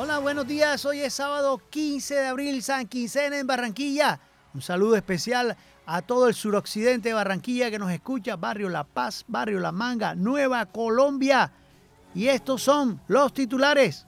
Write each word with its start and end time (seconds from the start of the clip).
Hola, 0.00 0.20
buenos 0.20 0.46
días. 0.46 0.84
Hoy 0.84 1.00
es 1.00 1.14
sábado 1.14 1.60
15 1.70 2.14
de 2.14 2.26
abril, 2.28 2.62
San 2.62 2.86
Quincena 2.86 3.36
en 3.36 3.48
Barranquilla. 3.48 4.20
Un 4.54 4.62
saludo 4.62 4.94
especial 4.94 5.56
a 5.86 6.02
todo 6.02 6.28
el 6.28 6.34
suroccidente 6.34 7.08
de 7.08 7.14
Barranquilla 7.16 7.68
que 7.68 7.80
nos 7.80 7.90
escucha, 7.90 8.36
Barrio 8.36 8.68
La 8.68 8.84
Paz, 8.84 9.24
Barrio 9.26 9.58
La 9.58 9.72
Manga, 9.72 10.14
Nueva 10.14 10.66
Colombia. 10.66 11.50
Y 12.14 12.28
estos 12.28 12.62
son 12.62 13.00
los 13.08 13.34
titulares. 13.34 14.06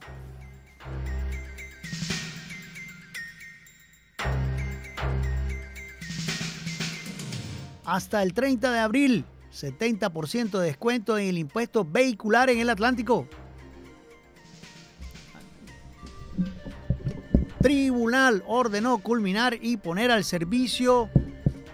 Hasta 7.85 8.23
el 8.23 8.33
30 8.33 8.71
de 8.71 8.79
abril, 8.79 9.25
70% 9.53 10.57
de 10.57 10.67
descuento 10.67 11.19
en 11.19 11.27
el 11.31 11.39
impuesto 11.39 11.85
vehicular 11.85 12.49
en 12.49 12.61
el 12.61 12.71
Atlántico. 12.71 13.27
Tribunal 17.61 18.43
ordenó 18.47 18.99
culminar 18.99 19.59
y 19.61 19.77
poner 19.77 20.11
al 20.11 20.25
servicio 20.25 21.11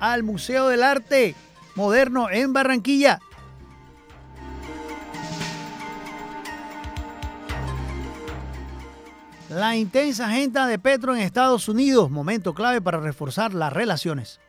al 0.01 0.24
Museo 0.24 0.69
del 0.69 0.83
Arte 0.83 1.34
Moderno 1.77 2.29
en 2.29 2.52
Barranquilla. 2.52 3.20
La 9.48 9.77
intensa 9.77 10.27
agenda 10.27 10.66
de 10.66 10.79
Petro 10.80 11.15
en 11.15 11.23
Estados 11.23 11.69
Unidos, 11.69 12.10
momento 12.10 12.52
clave 12.52 12.80
para 12.80 12.98
reforzar 12.98 13.55
las 13.55 13.73
relaciones. 13.73 14.41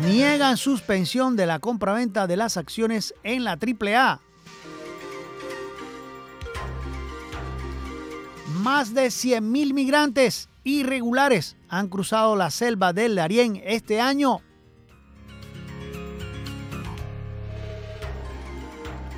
Niegan 0.00 0.56
suspensión 0.56 1.34
de 1.34 1.46
la 1.46 1.58
compraventa 1.58 2.28
de 2.28 2.36
las 2.36 2.56
acciones 2.56 3.14
en 3.24 3.42
la 3.42 3.58
AAA. 3.58 4.20
Más 8.62 8.94
de 8.94 9.06
100.000 9.06 9.74
migrantes 9.74 10.48
irregulares 10.62 11.56
han 11.68 11.88
cruzado 11.88 12.36
la 12.36 12.48
selva 12.48 12.92
del 12.92 13.16
Darién 13.16 13.60
este 13.64 14.00
año. 14.00 14.40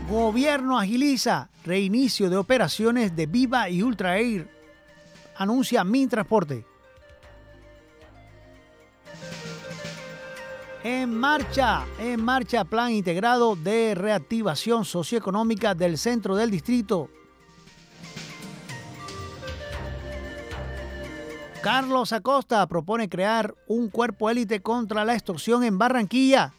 Gobierno 0.09 0.78
agiliza 0.78 1.51
reinicio 1.62 2.31
de 2.31 2.39
operaciones 2.39 3.14
de 3.14 3.27
Viva 3.27 3.69
y 3.69 3.83
Ultra 3.83 4.17
Air. 4.17 4.48
Anuncia 5.36 5.84
Mi 5.84 6.06
Transporte. 6.06 6.64
En 10.83 11.14
marcha, 11.14 11.84
en 11.98 12.25
marcha 12.25 12.64
plan 12.64 12.92
integrado 12.92 13.56
de 13.56 13.95
reactivación 13.95 14.86
socioeconómica 14.86 15.75
del 15.75 15.98
centro 15.98 16.34
del 16.34 16.51
distrito. 16.51 17.11
Carlos 21.65 22.12
Acosta 22.12 22.67
propone 22.67 23.09
crear 23.09 23.55
un 23.69 23.89
cuerpo 23.89 24.29
élite 24.29 24.61
contra 24.61 25.03
la 25.03 25.15
extorsión 25.15 25.65
en 25.65 25.79
Barranquilla. 25.79 26.53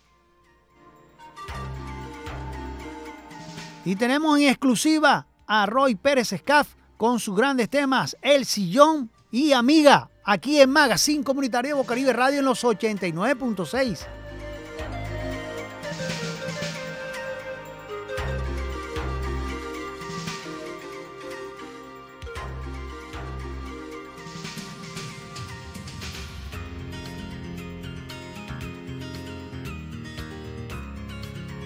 Y 3.86 3.96
tenemos 3.98 4.40
en 4.40 4.50
exclusiva 4.50 5.28
a 5.46 5.68
Roy 5.68 5.94
Pérez 5.94 6.34
Escaf 6.34 6.74
con 6.98 7.20
sus 7.20 7.38
grandes 7.38 7.70
temas 7.70 8.18
El 8.24 8.46
Sillón 8.46 9.12
y 9.30 9.52
Amiga, 9.52 10.10
aquí 10.24 10.60
en 10.60 10.72
Magazine 10.72 11.24
Comunitario 11.24 11.78
Bocaribe 11.78 12.12
Radio 12.12 12.40
en 12.40 12.46
los 12.46 12.64
89.6. 12.64 14.15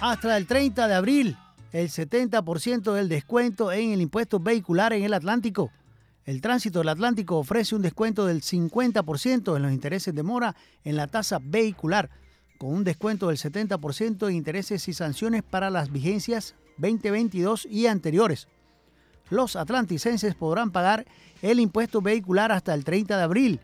Hasta 0.00 0.36
el 0.36 0.46
30 0.46 0.88
de 0.88 0.94
abril 0.94 1.36
el 1.72 1.88
70% 1.88 2.92
del 2.92 3.08
descuento 3.08 3.72
en 3.72 3.92
el 3.92 4.00
impuesto 4.00 4.40
vehicular 4.40 4.92
en 4.92 5.02
el 5.04 5.14
Atlántico. 5.14 5.70
El 6.24 6.40
tránsito 6.40 6.80
del 6.80 6.88
Atlántico 6.88 7.38
ofrece 7.38 7.74
un 7.74 7.82
descuento 7.82 8.26
del 8.26 8.42
50% 8.42 9.56
en 9.56 9.62
los 9.62 9.72
intereses 9.72 10.14
de 10.14 10.22
mora 10.22 10.56
en 10.84 10.96
la 10.96 11.06
tasa 11.06 11.38
vehicular, 11.42 12.10
con 12.58 12.72
un 12.72 12.84
descuento 12.84 13.28
del 13.28 13.36
70% 13.36 14.28
en 14.28 14.34
intereses 14.34 14.88
y 14.88 14.94
sanciones 14.94 15.42
para 15.42 15.70
las 15.70 15.92
vigencias 15.92 16.54
2022 16.78 17.66
y 17.70 17.86
anteriores. 17.86 18.48
Los 19.28 19.56
atlanticenses 19.56 20.34
podrán 20.34 20.70
pagar 20.70 21.04
el 21.42 21.60
impuesto 21.60 22.00
vehicular 22.00 22.52
hasta 22.52 22.74
el 22.74 22.84
30 22.84 23.16
de 23.16 23.22
abril. 23.22 23.60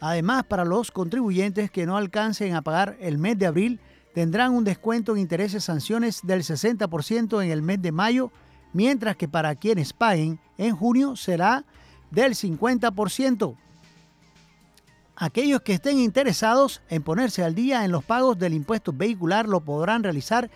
Además, 0.00 0.44
para 0.44 0.64
los 0.64 0.90
contribuyentes 0.90 1.70
que 1.70 1.86
no 1.86 1.96
alcancen 1.96 2.54
a 2.54 2.62
pagar 2.62 2.96
el 3.00 3.18
mes 3.18 3.38
de 3.38 3.46
abril, 3.46 3.80
tendrán 4.14 4.52
un 4.52 4.64
descuento 4.64 5.12
en 5.12 5.18
intereses 5.18 5.64
sanciones 5.64 6.20
del 6.22 6.42
60% 6.42 7.44
en 7.44 7.50
el 7.50 7.60
mes 7.62 7.82
de 7.82 7.92
mayo, 7.92 8.30
mientras 8.72 9.16
que 9.16 9.28
para 9.28 9.54
quienes 9.56 9.92
paguen 9.92 10.40
en 10.56 10.74
junio 10.74 11.16
será 11.16 11.66
del 12.10 12.34
50%. 12.34 13.56
Aquellos 15.16 15.60
que 15.62 15.74
estén 15.74 15.98
interesados 15.98 16.80
en 16.88 17.02
ponerse 17.02 17.44
al 17.44 17.54
día 17.54 17.84
en 17.84 17.92
los 17.92 18.04
pagos 18.04 18.38
del 18.38 18.54
impuesto 18.54 18.92
vehicular 18.92 19.48
lo 19.48 19.60
podrán 19.60 20.02
realizar 20.02 20.50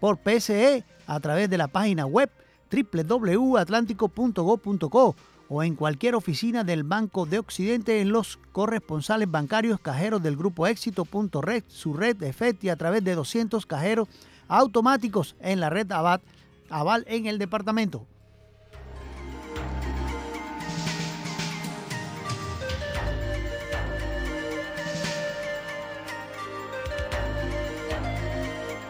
por 0.00 0.18
PSE 0.18 0.84
a 1.06 1.20
través 1.20 1.48
de 1.48 1.56
la 1.58 1.68
página 1.68 2.06
web 2.06 2.30
www.atlántico.go.co 2.70 5.16
o 5.48 5.62
en 5.62 5.74
cualquier 5.74 6.14
oficina 6.14 6.64
del 6.64 6.82
Banco 6.82 7.26
de 7.26 7.38
Occidente 7.38 8.00
en 8.00 8.10
los 8.10 8.38
corresponsales 8.52 9.30
bancarios 9.30 9.80
cajeros 9.80 10.22
del 10.22 10.36
Grupo 10.36 10.66
Éxito.red, 10.66 11.64
su 11.68 11.94
red 11.94 12.22
EFETI 12.22 12.68
a 12.68 12.76
través 12.76 13.04
de 13.04 13.14
200 13.14 13.64
cajeros 13.66 14.08
automáticos 14.48 15.36
en 15.40 15.60
la 15.60 15.70
red 15.70 15.90
Aval 15.90 17.04
en 17.06 17.26
el 17.26 17.38
departamento. 17.38 18.06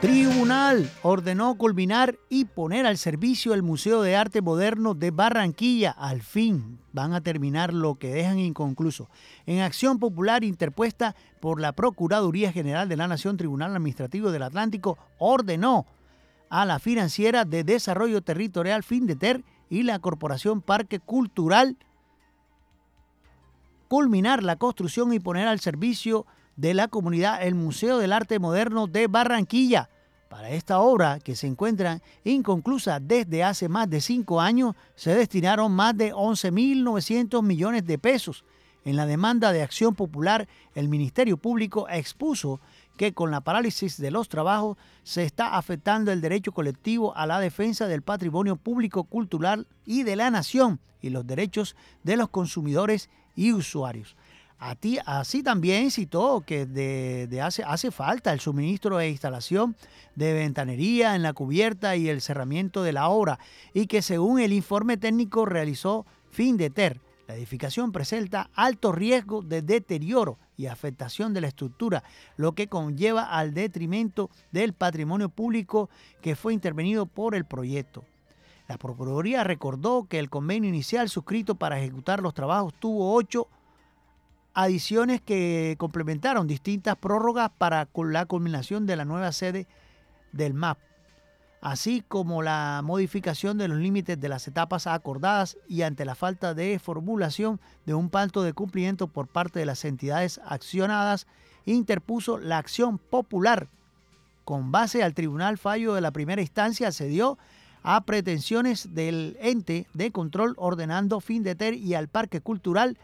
Tribunal 0.01 0.91
ordenó 1.03 1.55
culminar 1.57 2.19
y 2.29 2.45
poner 2.45 2.85
al 2.85 2.99
servicio 2.99 3.55
el 3.55 3.63
Museo 3.63 4.03
de 4.03 4.15
Arte 4.15 4.43
Moderno 4.43 4.93
de 4.93 5.11
Barranquilla. 5.11 5.91
Al 5.91 6.21
fin 6.21 6.79
van 6.93 7.15
a 7.15 7.23
terminar 7.23 7.73
lo 7.73 7.95
que 7.95 8.13
dejan 8.13 8.39
inconcluso. 8.39 9.09
En 9.47 9.61
acción 9.61 9.99
popular 9.99 10.45
interpuesta 10.45 11.17
por 11.41 11.63
la 11.63 11.73
Procuraduría 11.73 12.53
General 12.53 12.91
de 12.91 12.97
la 12.99 13.09
Nación, 13.09 13.39
Tribunal 13.39 13.75
Administrativo 13.75 14.31
del 14.31 14.43
Atlántico 14.43 14.99
ordenó 15.19 15.87
a 16.51 16.67
la 16.67 16.79
Financiera 16.79 17.47
de 17.47 17.65
Desarrollo 17.65 18.21
Territorial 18.21 18.83
Findeter 18.83 19.45
y 19.71 19.83
la 19.83 19.99
Corporación 19.99 20.61
Parque 20.61 21.01
Cultural 21.01 21.79
culminar 23.89 24.43
la 24.43 24.57
construcción 24.57 25.15
y 25.15 25.21
poner 25.21 25.49
al 25.49 25.61
servicio 25.61 26.27
de 26.57 26.75
la 26.75 26.89
comunidad 26.89 27.43
el 27.43 27.55
Museo 27.55 27.99
del 27.99 28.13
Arte 28.13 28.39
Moderno 28.39 28.87
de 28.87 29.07
Barranquilla. 29.07 29.91
Para 30.29 30.51
esta 30.51 30.81
obra, 30.81 31.21
que 31.21 31.37
se 31.37 31.47
encuentra 31.47 32.03
inconclusa 32.25 32.99
desde 32.99 33.45
hace 33.45 33.69
más 33.69 33.89
de 33.89 34.01
cinco 34.01 34.41
años, 34.41 34.75
se 34.95 35.15
destinaron 35.15 35.73
más 35.73 35.97
de 35.97 36.13
11.900 36.13 37.43
millones 37.43 37.87
de 37.87 37.99
pesos. 37.99 38.45
En 38.85 38.97
la 38.97 39.07
demanda 39.07 39.53
de 39.53 39.63
acción 39.63 39.95
popular, 39.95 40.49
el 40.75 40.89
Ministerio 40.89 41.37
Público 41.37 41.89
expuso 41.89 42.61
que 42.97 43.13
con 43.13 43.31
la 43.31 43.41
parálisis 43.41 43.99
de 43.99 44.11
los 44.11 44.29
trabajos 44.29 44.79
se 45.03 45.25
está 45.25 45.57
afectando 45.57 46.13
el 46.13 46.21
derecho 46.21 46.53
colectivo 46.53 47.17
a 47.17 47.27
la 47.27 47.41
defensa 47.41 47.87
del 47.87 48.03
patrimonio 48.03 48.57
público 48.57 49.05
cultural 49.05 49.67
y 49.85 50.03
de 50.03 50.17
la 50.17 50.31
nación 50.31 50.81
y 51.03 51.11
los 51.11 51.27
derechos 51.27 51.77
de 52.05 52.17
los 52.17 52.31
consumidores 52.31 53.11
y 53.35 53.53
usuarios 53.53 54.17
así 54.59 55.43
también 55.43 55.91
citó 55.91 56.43
que 56.47 56.67
de, 56.67 57.41
hace, 57.41 57.63
hace 57.63 57.91
falta 57.91 58.33
el 58.33 58.41
suministro 58.41 59.01
e 59.01 59.11
instalación 59.11 59.77
de 60.15 60.33
ventanería 60.33 61.15
en 61.15 61.23
la 61.23 61.33
cubierta 61.33 61.97
y 61.97 62.09
el 62.09 62.21
cerramiento 62.21 62.83
de 62.83 62.93
la 62.93 63.09
obra 63.09 63.39
y 63.75 63.87
que 63.87 64.03
según 64.03 64.41
el 64.41 64.53
informe 64.53 64.97
técnico 64.97 65.45
realizó 65.45 66.07
Findeter, 66.31 67.01
la 67.29 67.35
edificación 67.35 67.93
presenta 67.93 68.51
alto 68.55 68.93
riesgo 68.93 69.43
de 69.43 69.61
deterioro 69.61 70.39
y 70.57 70.67
afectación 70.67 71.35
de 71.35 71.41
la 71.41 71.49
estructura, 71.49 72.05
lo 72.37 72.53
que 72.53 72.69
conlleva 72.69 73.25
al 73.25 73.53
detrimento 73.53 74.31
del 74.53 74.73
patrimonio 74.73 75.29
público 75.29 75.91
que 76.23 76.37
fue 76.37 76.55
intervenido 76.55 77.07
por 77.07 77.35
el 77.35 77.45
proyecto. 77.45 78.05
La 78.69 78.79
Procuraduría 78.79 79.45
recordó 79.45 80.07
que 80.09 80.19
el 80.19 80.31
convenio 80.31 80.69
inicial 80.69 81.09
suscrito 81.09 81.57
para 81.57 81.79
ejecutar 81.79 82.21
los 82.21 82.35
trabajos 82.35 82.75
tuvo 82.79 83.15
ocho 83.15 83.49
adiciones 84.57 85.21
que 85.21 85.77
complementaron 85.79 86.47
distintas 86.47 86.97
prórrogas 86.97 87.51
para 87.59 87.87
la 87.95 88.25
culminación 88.25 88.87
de 88.87 88.97
la 88.97 89.05
nueva 89.05 89.31
sede 89.33 89.67
del 90.33 90.55
MAP, 90.55 90.79
así 91.61 92.03
como 92.09 92.43
la 92.43 92.81
modificación 92.83 93.59
de 93.59 93.69
los 93.69 93.77
límites 93.77 94.19
de 94.19 94.31
las 94.31 94.49
etapas 94.49 94.87
acordadas 94.87 95.59
y 95.69 95.83
ante 95.83 96.07
la 96.07 96.15
falta 96.15 96.55
de 96.55 96.79
formulación 96.79 97.61
de 97.85 97.93
un 97.93 98.09
pacto 98.09 98.43
de 98.43 98.55
cumplimiento 98.55 99.09
por 99.09 99.29
parte 99.29 99.59
de 99.59 99.67
las 99.67 99.85
entidades 99.85 100.41
accionadas, 100.47 101.27
interpuso 101.67 102.39
la 102.39 102.57
acción 102.57 102.97
popular. 102.97 103.69
Con 104.47 104.73
base 104.73 105.03
al 105.03 105.13
tribunal 105.13 105.59
fallo 105.59 105.93
de 105.93 106.01
la 106.01 106.13
primera 106.13 106.41
instancia, 106.41 106.93
se 106.93 107.09
dio 107.09 107.37
a 107.83 108.01
pretensiones 108.07 108.95
del 108.95 109.37
ente 109.39 109.87
de 109.93 110.13
control 110.13 110.55
ordenando 110.57 111.21
fin 111.21 111.43
de 111.43 111.55
ter 111.55 111.75
y 111.75 111.93
al 111.93 112.09
Parque 112.09 112.41
Cultural 112.41 112.97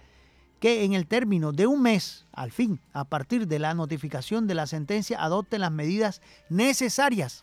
que 0.62 0.84
en 0.84 0.92
el 0.92 1.08
término 1.08 1.50
de 1.50 1.66
un 1.66 1.82
mes, 1.82 2.24
al 2.30 2.52
fin, 2.52 2.78
a 2.92 3.04
partir 3.04 3.48
de 3.48 3.58
la 3.58 3.74
notificación 3.74 4.46
de 4.46 4.54
la 4.54 4.68
sentencia, 4.68 5.20
adopten 5.20 5.60
las 5.60 5.72
medidas 5.72 6.22
necesarias 6.50 7.42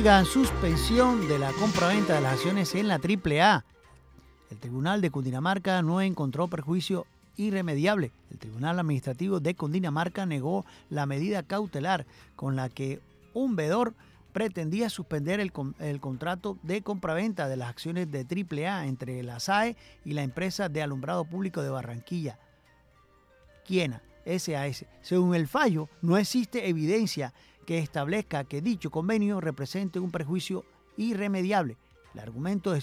suspensión 0.00 1.28
de 1.28 1.38
la 1.38 1.52
compraventa 1.52 2.14
de 2.14 2.22
las 2.22 2.32
acciones 2.32 2.74
en 2.74 2.88
la 2.88 2.94
AAA. 2.94 3.64
El 4.50 4.58
Tribunal 4.58 5.02
de 5.02 5.10
Cundinamarca 5.10 5.82
no 5.82 6.00
encontró 6.00 6.48
perjuicio 6.48 7.06
irremediable. 7.36 8.10
El 8.30 8.38
Tribunal 8.38 8.78
Administrativo 8.78 9.40
de 9.40 9.54
Cundinamarca 9.54 10.24
negó 10.24 10.64
la 10.88 11.04
medida 11.04 11.42
cautelar 11.42 12.06
con 12.34 12.56
la 12.56 12.70
que 12.70 13.00
un 13.34 13.56
vedor 13.56 13.92
pretendía 14.32 14.88
suspender 14.88 15.38
el, 15.38 15.52
el, 15.80 16.00
contrato 16.00 16.56
de 16.62 16.80
compraventa 16.80 17.46
de 17.46 17.58
las 17.58 17.68
acciones 17.68 18.10
de 18.10 18.20
AAA 18.20 18.86
entre 18.86 19.22
la 19.22 19.38
SAE 19.38 19.76
y 20.06 20.14
la 20.14 20.22
empresa 20.22 20.70
de 20.70 20.80
alumbrado 20.80 21.26
público 21.26 21.62
de 21.62 21.68
Barranquilla, 21.68 22.38
Quiena, 23.66 24.00
SAS. 24.24 24.86
Según 25.02 25.34
el 25.34 25.46
fallo, 25.46 25.90
no 26.00 26.16
existe 26.16 26.70
evidencia 26.70 27.34
que 27.70 27.78
establezca 27.78 28.42
que 28.42 28.60
dicho 28.60 28.90
convenio 28.90 29.40
represente 29.40 30.00
un 30.00 30.10
perjuicio 30.10 30.64
irremediable. 30.96 31.76
El 32.12 32.18
argumento 32.18 32.76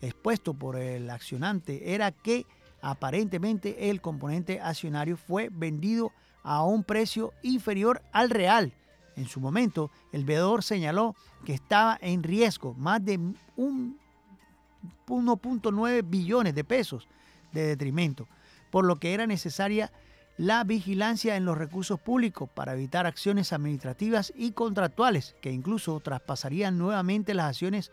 expuesto 0.00 0.52
por 0.52 0.74
el 0.74 1.08
accionante 1.10 1.94
era 1.94 2.10
que 2.10 2.44
aparentemente 2.80 3.88
el 3.88 4.00
componente 4.00 4.60
accionario 4.60 5.16
fue 5.16 5.48
vendido 5.48 6.10
a 6.42 6.64
un 6.64 6.82
precio 6.82 7.32
inferior 7.44 8.02
al 8.10 8.30
real. 8.30 8.72
En 9.14 9.28
su 9.28 9.38
momento, 9.38 9.92
el 10.10 10.24
veedor 10.24 10.64
señaló 10.64 11.14
que 11.44 11.54
estaba 11.54 11.96
en 12.00 12.24
riesgo 12.24 12.74
más 12.74 13.04
de 13.04 13.20
1.9 13.56 16.02
billones 16.04 16.52
de 16.52 16.64
pesos 16.64 17.06
de 17.52 17.64
detrimento, 17.64 18.26
por 18.72 18.84
lo 18.84 18.96
que 18.96 19.14
era 19.14 19.28
necesaria 19.28 19.92
la 20.36 20.64
vigilancia 20.64 21.36
en 21.36 21.44
los 21.44 21.58
recursos 21.58 22.00
públicos 22.00 22.48
para 22.52 22.72
evitar 22.72 23.06
acciones 23.06 23.52
administrativas 23.52 24.32
y 24.36 24.52
contractuales 24.52 25.36
que 25.40 25.52
incluso 25.52 26.00
traspasarían 26.00 26.78
nuevamente 26.78 27.34
las 27.34 27.46
acciones 27.46 27.92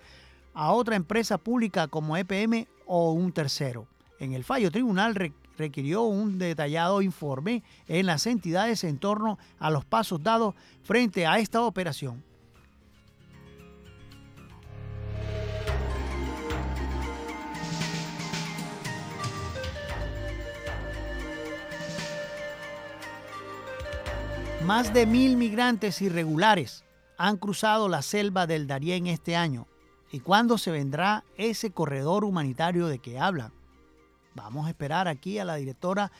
a 0.53 0.71
otra 0.71 0.95
empresa 0.95 1.37
pública 1.37 1.87
como 1.87 2.17
EPM 2.17 2.67
o 2.85 3.11
un 3.11 3.31
tercero. 3.31 3.87
En 4.19 4.33
el 4.33 4.43
fallo 4.43 4.71
tribunal 4.71 5.15
requirió 5.57 6.03
un 6.03 6.37
detallado 6.37 7.01
informe 7.01 7.63
en 7.87 8.05
las 8.05 8.25
entidades 8.25 8.83
en 8.83 8.97
torno 8.97 9.37
a 9.59 9.69
los 9.69 9.85
pasos 9.85 10.23
dados 10.23 10.55
frente 10.83 11.27
a 11.27 11.39
esta 11.39 11.61
operación. 11.61 12.23
Más 24.69 24.93
de 24.93 25.07
mil 25.07 25.35
migrantes 25.35 25.99
irregulares 25.99 26.85
han 27.17 27.37
cruzado 27.37 27.89
la 27.89 28.03
selva 28.03 28.45
del 28.45 28.67
Darién 28.67 29.07
este 29.07 29.35
año. 29.35 29.65
¿Y 30.11 30.19
cuándo 30.19 30.59
se 30.59 30.69
vendrá 30.69 31.23
ese 31.37 31.71
corredor 31.71 32.23
humanitario 32.23 32.85
de 32.85 32.99
que 32.99 33.17
hablan? 33.17 33.51
Vamos 34.35 34.67
a 34.67 34.69
esperar 34.69 35.07
aquí 35.07 35.39
a 35.39 35.43
la 35.43 35.55
directora 35.55 36.11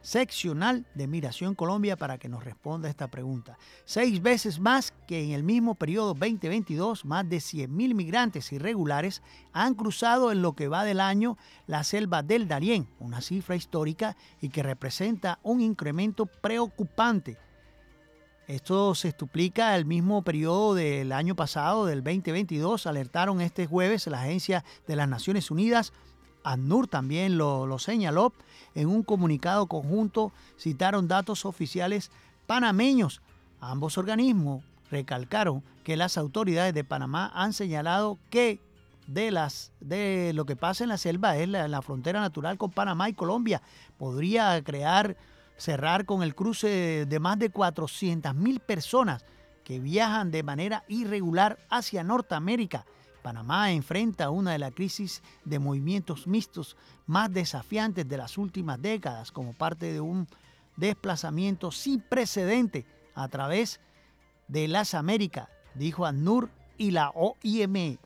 seccional 0.00 0.84
de 0.96 1.06
Migración 1.06 1.54
Colombia 1.54 1.96
para 1.96 2.18
que 2.18 2.28
nos 2.28 2.42
responda 2.42 2.90
esta 2.90 3.06
pregunta. 3.06 3.56
Seis 3.84 4.20
veces 4.20 4.58
más 4.58 4.92
que 5.06 5.22
en 5.22 5.30
el 5.30 5.44
mismo 5.44 5.76
periodo 5.76 6.14
2022, 6.14 7.04
más 7.04 7.28
de 7.28 7.36
100.000 7.36 7.94
migrantes 7.94 8.50
irregulares 8.50 9.22
han 9.52 9.74
cruzado 9.74 10.32
en 10.32 10.42
lo 10.42 10.54
que 10.54 10.66
va 10.66 10.82
del 10.82 10.98
año 10.98 11.38
la 11.68 11.84
selva 11.84 12.24
del 12.24 12.48
Darién, 12.48 12.88
una 12.98 13.20
cifra 13.20 13.54
histórica 13.54 14.16
y 14.40 14.48
que 14.48 14.64
representa 14.64 15.38
un 15.44 15.60
incremento 15.60 16.26
preocupante 16.26 17.38
esto 18.52 18.94
se 18.94 19.12
duplica 19.12 19.74
el 19.76 19.86
mismo 19.86 20.20
periodo 20.20 20.74
del 20.74 21.12
año 21.12 21.34
pasado, 21.34 21.86
del 21.86 22.04
2022. 22.04 22.86
Alertaron 22.86 23.40
este 23.40 23.66
jueves 23.66 24.06
la 24.08 24.20
Agencia 24.20 24.62
de 24.86 24.94
las 24.94 25.08
Naciones 25.08 25.50
Unidas. 25.50 25.94
ANUR 26.44 26.86
también 26.86 27.38
lo, 27.38 27.66
lo 27.66 27.78
señaló. 27.78 28.34
En 28.74 28.88
un 28.88 29.04
comunicado 29.04 29.68
conjunto 29.68 30.32
citaron 30.58 31.08
datos 31.08 31.46
oficiales 31.46 32.10
panameños. 32.46 33.22
Ambos 33.58 33.96
organismos 33.96 34.62
recalcaron 34.90 35.62
que 35.82 35.96
las 35.96 36.18
autoridades 36.18 36.74
de 36.74 36.84
Panamá 36.84 37.32
han 37.34 37.54
señalado 37.54 38.18
que 38.28 38.60
de, 39.06 39.30
las, 39.30 39.72
de 39.80 40.32
lo 40.34 40.44
que 40.44 40.56
pasa 40.56 40.84
en 40.84 40.90
la 40.90 40.98
selva, 40.98 41.38
es 41.38 41.48
la, 41.48 41.68
la 41.68 41.80
frontera 41.80 42.20
natural 42.20 42.58
con 42.58 42.70
Panamá 42.70 43.08
y 43.08 43.14
Colombia. 43.14 43.62
Podría 43.96 44.62
crear, 44.62 45.16
cerrar 45.62 46.06
con 46.06 46.24
el 46.24 46.34
cruce 46.34 47.06
de 47.06 47.20
más 47.20 47.38
de 47.38 47.50
400 47.50 48.34
mil 48.34 48.58
personas 48.58 49.24
que 49.62 49.78
viajan 49.78 50.32
de 50.32 50.42
manera 50.42 50.82
irregular 50.88 51.56
hacia 51.70 52.02
Norteamérica. 52.02 52.84
Panamá 53.22 53.70
enfrenta 53.70 54.30
una 54.30 54.50
de 54.50 54.58
las 54.58 54.74
crisis 54.74 55.22
de 55.44 55.60
movimientos 55.60 56.26
mixtos 56.26 56.76
más 57.06 57.32
desafiantes 57.32 58.08
de 58.08 58.16
las 58.16 58.38
últimas 58.38 58.82
décadas 58.82 59.30
como 59.30 59.52
parte 59.52 59.92
de 59.92 60.00
un 60.00 60.26
desplazamiento 60.76 61.70
sin 61.70 62.00
precedente 62.00 62.84
a 63.14 63.28
través 63.28 63.78
de 64.48 64.66
las 64.66 64.94
Américas, 64.94 65.48
dijo 65.76 66.04
ANUR 66.04 66.50
y 66.76 66.90
la 66.90 67.10
OIM. 67.10 67.98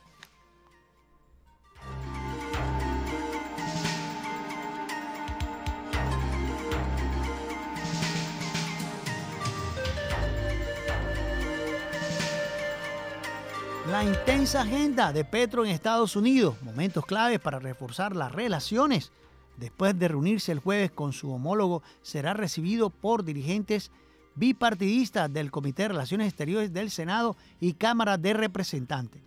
La 13.89 14.03
intensa 14.03 14.63
agenda 14.63 15.13
de 15.13 15.25
Petro 15.25 15.65
en 15.65 15.71
Estados 15.71 16.17
Unidos, 16.17 16.61
momentos 16.63 17.07
claves 17.07 17.39
para 17.39 17.61
reforzar 17.61 18.17
las 18.17 18.33
relaciones. 18.33 19.13
Después 19.59 19.97
de 19.97 20.09
reunirse 20.09 20.51
el 20.51 20.59
jueves 20.59 20.91
con 20.91 21.13
su 21.13 21.31
homólogo, 21.31 21.85
será 22.03 22.35
recibido 22.35 22.91
por 22.91 23.23
dirigentes 23.23 23.93
bipartidistas 24.35 25.33
del 25.33 25.53
Comité 25.53 25.83
de 25.83 25.89
Relaciones 25.91 26.27
Exteriores 26.27 26.73
del 26.73 26.91
Senado 26.91 27.37
y 27.61 27.75
Cámara 27.75 28.19
de 28.19 28.35
Representantes. 28.35 29.23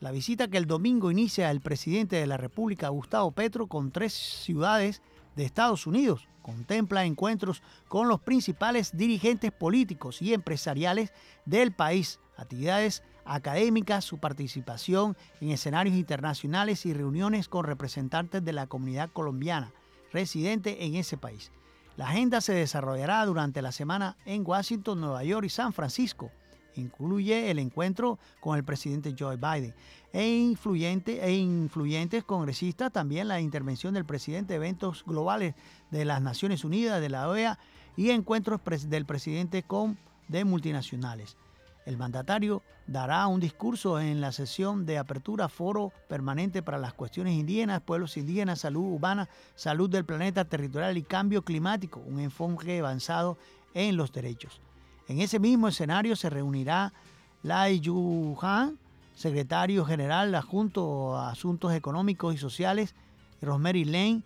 La 0.00 0.10
visita 0.10 0.48
que 0.48 0.58
el 0.58 0.66
domingo 0.66 1.12
inicia 1.12 1.48
el 1.52 1.60
presidente 1.60 2.16
de 2.16 2.26
la 2.26 2.36
República, 2.36 2.88
Gustavo 2.88 3.30
Petro, 3.30 3.68
con 3.68 3.92
tres 3.92 4.12
ciudades 4.12 5.02
de 5.36 5.44
Estados 5.44 5.86
Unidos, 5.86 6.26
contempla 6.42 7.04
encuentros 7.04 7.62
con 7.86 8.08
los 8.08 8.20
principales 8.20 8.96
dirigentes 8.96 9.52
políticos 9.52 10.20
y 10.20 10.34
empresariales 10.34 11.12
del 11.44 11.70
país, 11.72 12.18
actividades 12.36 13.04
académicas, 13.30 14.04
su 14.04 14.18
participación 14.18 15.16
en 15.40 15.50
escenarios 15.50 15.96
internacionales 15.96 16.84
y 16.84 16.92
reuniones 16.92 17.48
con 17.48 17.64
representantes 17.64 18.44
de 18.44 18.52
la 18.52 18.66
comunidad 18.66 19.08
colombiana 19.10 19.72
residente 20.12 20.84
en 20.84 20.96
ese 20.96 21.16
país. 21.16 21.52
La 21.96 22.08
agenda 22.08 22.40
se 22.40 22.52
desarrollará 22.52 23.24
durante 23.26 23.62
la 23.62 23.72
semana 23.72 24.16
en 24.24 24.42
Washington, 24.44 25.00
Nueva 25.00 25.22
York 25.22 25.46
y 25.46 25.50
San 25.50 25.72
Francisco. 25.72 26.30
Incluye 26.74 27.50
el 27.50 27.58
encuentro 27.58 28.18
con 28.40 28.56
el 28.56 28.64
presidente 28.64 29.14
Joe 29.16 29.36
Biden 29.36 29.74
e, 30.12 30.26
influyente, 30.26 31.24
e 31.24 31.32
influyentes 31.32 32.24
congresistas, 32.24 32.92
también 32.92 33.28
la 33.28 33.40
intervención 33.40 33.94
del 33.94 34.04
presidente 34.04 34.54
de 34.54 34.56
eventos 34.56 35.04
globales 35.04 35.54
de 35.90 36.04
las 36.04 36.20
Naciones 36.20 36.64
Unidas, 36.64 37.00
de 37.00 37.10
la 37.10 37.28
OEA 37.28 37.58
y 37.96 38.10
encuentros 38.10 38.60
del 38.88 39.04
presidente 39.04 39.62
con 39.62 39.98
de 40.28 40.44
multinacionales. 40.44 41.36
El 41.86 41.96
mandatario 41.96 42.62
dará 42.86 43.26
un 43.26 43.40
discurso 43.40 44.00
en 44.00 44.20
la 44.20 44.32
sesión 44.32 44.84
de 44.84 44.98
apertura 44.98 45.48
Foro 45.48 45.92
Permanente 46.08 46.62
para 46.62 46.78
las 46.78 46.92
Cuestiones 46.92 47.34
Indígenas, 47.34 47.80
Pueblos 47.80 48.16
Indígenas, 48.16 48.60
Salud 48.60 48.94
Urbana, 48.94 49.28
Salud 49.54 49.88
del 49.88 50.04
Planeta 50.04 50.44
Territorial 50.44 50.96
y 50.98 51.02
Cambio 51.02 51.42
Climático, 51.42 52.00
un 52.06 52.20
enfoque 52.20 52.80
avanzado 52.80 53.38
en 53.74 53.96
los 53.96 54.12
derechos. 54.12 54.60
En 55.08 55.20
ese 55.20 55.38
mismo 55.38 55.68
escenario 55.68 56.16
se 56.16 56.30
reunirá 56.30 56.92
Lai 57.42 57.80
Yuhan, 57.80 58.78
secretario 59.14 59.84
general 59.84 60.34
adjunto 60.34 61.16
a 61.16 61.30
Asuntos 61.30 61.72
Económicos 61.72 62.34
y 62.34 62.38
Sociales, 62.38 62.94
Rosemary 63.40 63.84
Lane, 63.84 64.22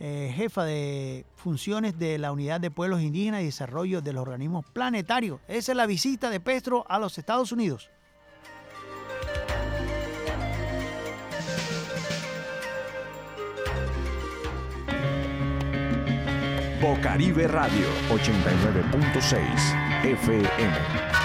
eh, 0.00 0.32
jefa 0.34 0.64
de 0.64 1.26
funciones 1.34 1.98
de 1.98 2.18
la 2.18 2.32
Unidad 2.32 2.60
de 2.60 2.70
Pueblos 2.70 3.02
Indígenas 3.02 3.42
y 3.42 3.46
Desarrollo 3.46 4.00
de 4.00 4.12
los 4.12 4.22
Organismos 4.22 4.64
Planetarios. 4.72 5.40
Esa 5.48 5.72
es 5.72 5.76
la 5.76 5.86
visita 5.86 6.30
de 6.30 6.40
Petro 6.40 6.84
a 6.88 6.98
los 6.98 7.18
Estados 7.18 7.52
Unidos. 7.52 7.90
Bocaribe 16.80 17.48
Radio 17.48 17.86
89.6 18.08 20.04
FM. 20.04 21.17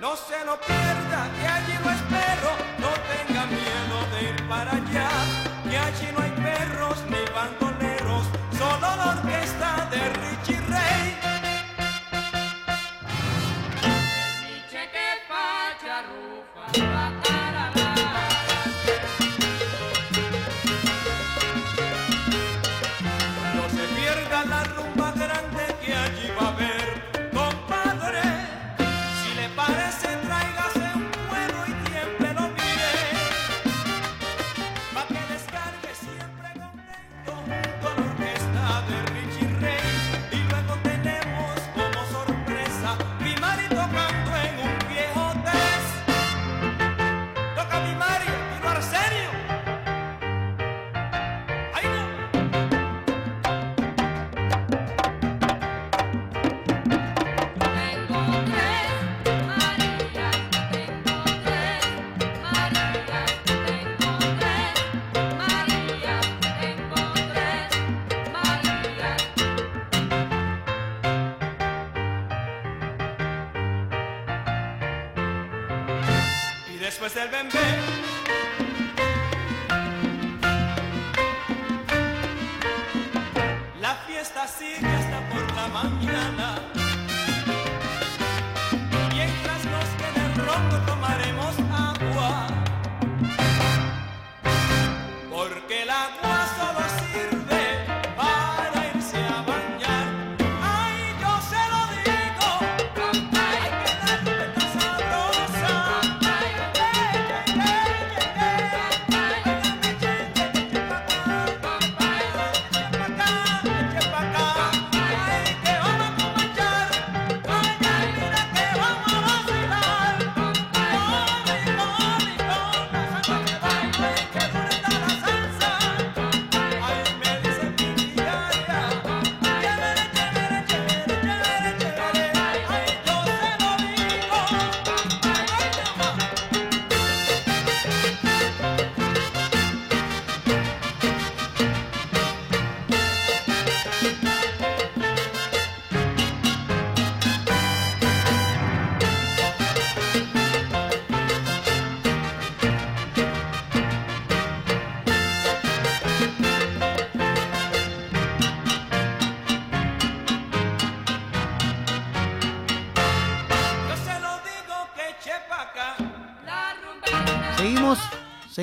no 0.00 0.16
se 0.16 0.44
lo 0.44 0.58
pierda. 0.60 1.57
Sigue 84.46 84.86
hasta 84.86 85.28
por 85.30 85.54
la 85.54 85.68
mañana. 85.68 86.77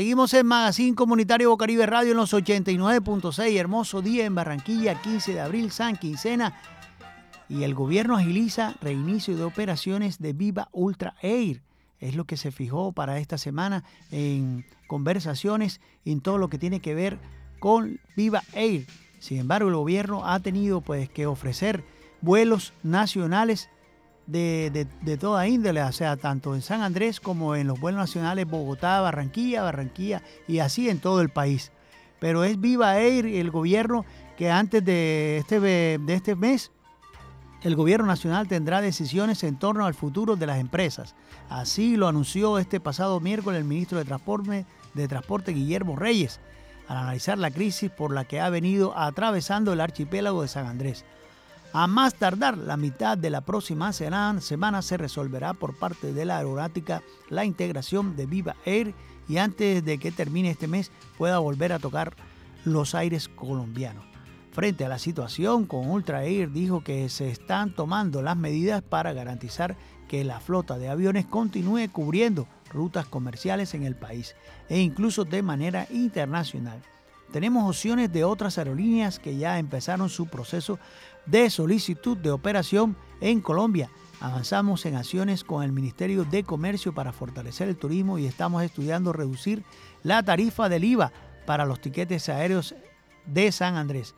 Seguimos 0.06 0.36
en 0.36 0.46
Magazine 0.46 0.96
Comunitario 0.96 1.50
Bocaribe 1.50 1.88
Radio 1.88 2.12
en 2.12 2.18
los 2.18 2.32
89.6. 2.32 3.58
Hermoso 3.58 4.04
día 4.04 4.26
en 4.26 4.36
Barranquilla, 4.36 5.02
15 5.02 5.34
de 5.34 5.42
abril, 5.42 5.72
San 5.72 5.98
Quincena. 5.98 6.62
Y 7.50 7.64
el 7.64 7.74
gobierno 7.74 8.16
agiliza 8.16 8.76
reinicio 8.82 9.36
de 9.36 9.44
operaciones 9.44 10.20
de 10.20 10.34
Viva 10.34 10.70
Ultra 10.74 11.16
Air. 11.24 11.64
Es 12.00 12.16
lo 12.16 12.26
que 12.26 12.38
se 12.38 12.52
fijó 12.52 12.92
para 12.92 13.18
esta 13.18 13.40
semana 13.40 13.84
en 14.12 14.68
conversaciones 14.86 15.82
en 16.06 16.22
todo 16.22 16.38
lo 16.38 16.50
que 16.50 16.60
tiene 16.60 16.82
que 16.82 16.94
ver 16.94 17.18
con 17.58 18.00
Viva 18.16 18.44
Air. 18.54 18.86
Sin 19.18 19.40
embargo, 19.40 19.70
el 19.70 19.76
gobierno 19.76 20.24
ha 20.24 20.40
tenido 20.40 20.82
pues 20.82 21.10
que 21.10 21.26
ofrecer 21.26 21.84
vuelos 22.22 22.74
nacionales 22.84 23.72
de, 24.28 24.88
de- 25.02 25.18
toda 25.18 25.48
índole, 25.48 25.82
o 25.84 25.92
sea, 25.92 26.18
tanto 26.18 26.56
en 26.56 26.62
San 26.62 26.82
Andrés 26.82 27.20
como 27.20 27.56
en 27.56 27.68
los 27.68 27.80
vuelos 27.80 28.00
nacionales 28.00 28.48
Bogotá, 28.48 29.02
Barranquilla, 29.02 29.64
Barranquilla 29.64 30.22
y 30.48 30.60
así 30.60 30.90
en 30.90 31.00
todo 31.00 31.22
el 31.22 31.30
país. 31.30 31.72
Pero 32.20 32.44
es 32.44 32.60
Viva 32.60 32.98
Air 33.00 33.26
el 33.26 33.52
gobierno 33.52 34.06
que 34.38 34.50
antes 34.50 34.84
de 34.84 35.38
este, 35.38 35.60
de 35.60 36.14
este 36.14 36.36
mes 36.36 36.72
el 37.62 37.76
gobierno 37.76 38.06
nacional 38.06 38.48
tendrá 38.48 38.80
decisiones 38.82 39.44
en 39.44 39.58
torno 39.58 39.86
al 39.86 39.96
futuro 39.96 40.36
de 40.36 40.46
las 40.46 40.60
empresas. 40.60 41.16
Así 41.50 41.98
lo 41.98 42.08
anunció 42.08 42.60
este 42.60 42.80
pasado 42.80 43.20
miércoles 43.20 43.60
el 43.60 43.66
ministro 43.66 43.98
de 43.98 44.06
Transporte, 44.06 44.66
de 44.94 45.08
Transporte 45.08 45.52
Guillermo 45.52 45.96
Reyes, 45.96 46.40
al 46.88 46.98
analizar 46.98 47.40
la 47.40 47.50
crisis 47.50 47.90
por 47.90 48.14
la 48.14 48.26
que 48.26 48.40
ha 48.40 48.50
venido 48.50 48.96
atravesando 48.98 49.74
el 49.74 49.82
archipiélago 49.82 50.44
de 50.44 50.48
San 50.48 50.68
Andrés. 50.68 51.06
A 51.78 51.88
más 51.88 52.16
tardar, 52.16 52.58
la 52.58 52.78
mitad 52.78 53.18
de 53.18 53.30
la 53.30 53.42
próxima 53.42 53.92
semana 53.92 54.82
se 54.82 54.96
resolverá 54.96 55.54
por 55.54 55.76
parte 55.76 56.14
de 56.14 56.24
la 56.24 56.38
aeronáutica 56.38 57.04
la 57.28 57.44
integración 57.44 58.16
de 58.16 58.26
Viva 58.26 58.56
Air 58.64 58.94
y 59.28 59.40
antes 59.40 59.84
de 59.84 59.98
que 59.98 60.14
termine 60.14 60.52
este 60.52 60.70
mes 60.70 60.90
pueda 61.18 61.40
volver 61.40 61.74
a 61.74 61.80
tocar 61.80 62.16
los 62.64 62.96
aires 62.96 63.28
colombianos. 63.28 64.06
Frente 64.54 64.86
a 64.86 64.88
la 64.88 65.00
situación, 65.00 65.66
con 65.66 65.90
Ultra 65.90 66.24
Air 66.24 66.54
dijo 66.54 66.82
que 66.82 67.10
se 67.10 67.30
están 67.30 67.76
tomando 67.76 68.22
las 68.22 68.38
medidas 68.38 68.82
para 68.82 69.12
garantizar 69.12 69.76
que 70.08 70.24
la 70.24 70.40
flota 70.40 70.78
de 70.78 70.88
aviones 70.88 71.26
continúe 71.26 71.92
cubriendo 71.92 72.48
rutas 72.72 73.06
comerciales 73.06 73.74
en 73.74 73.84
el 73.84 73.98
país 73.98 74.38
e 74.70 74.80
incluso 74.80 75.26
de 75.26 75.42
manera 75.42 75.88
internacional. 75.92 76.82
Tenemos 77.34 77.68
opciones 77.68 78.14
de 78.14 78.24
otras 78.24 78.58
aerolíneas 78.58 79.20
que 79.20 79.36
ya 79.36 79.60
empezaron 79.60 80.10
su 80.10 80.28
proceso 80.28 80.80
de 81.26 81.50
solicitud 81.50 82.18
de 82.18 82.32
operación 82.32 82.96
en 83.22 83.42
Colombia. 83.42 83.90
Avanzamos 84.20 84.86
en 84.86 84.96
acciones 84.96 85.44
con 85.44 85.64
el 85.64 85.72
Ministerio 85.72 86.24
de 86.24 86.44
Comercio 86.44 86.94
para 86.94 87.14
fortalecer 87.14 87.68
el 87.68 87.78
turismo 87.78 88.18
y 88.18 88.26
estamos 88.26 88.64
estudiando 88.64 89.14
reducir 89.14 89.64
la 90.04 90.24
tarifa 90.24 90.70
del 90.70 90.84
IVA 90.84 91.12
para 91.46 91.66
los 91.66 91.80
tiquetes 91.80 92.30
aéreos 92.30 92.76
de 93.26 93.52
San 93.52 93.76
Andrés. 93.76 94.16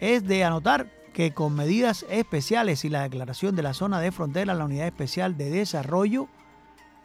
Es 0.00 0.24
de 0.24 0.44
anotar 0.44 0.92
que 1.12 1.32
con 1.32 1.54
medidas 1.54 2.06
especiales 2.10 2.84
y 2.84 2.90
la 2.90 3.02
declaración 3.02 3.56
de 3.56 3.62
la 3.62 3.74
zona 3.74 4.00
de 4.00 4.12
frontera, 4.12 4.54
la 4.54 4.64
Unidad 4.64 4.86
Especial 4.86 5.36
de 5.36 5.50
Desarrollo 5.50 6.28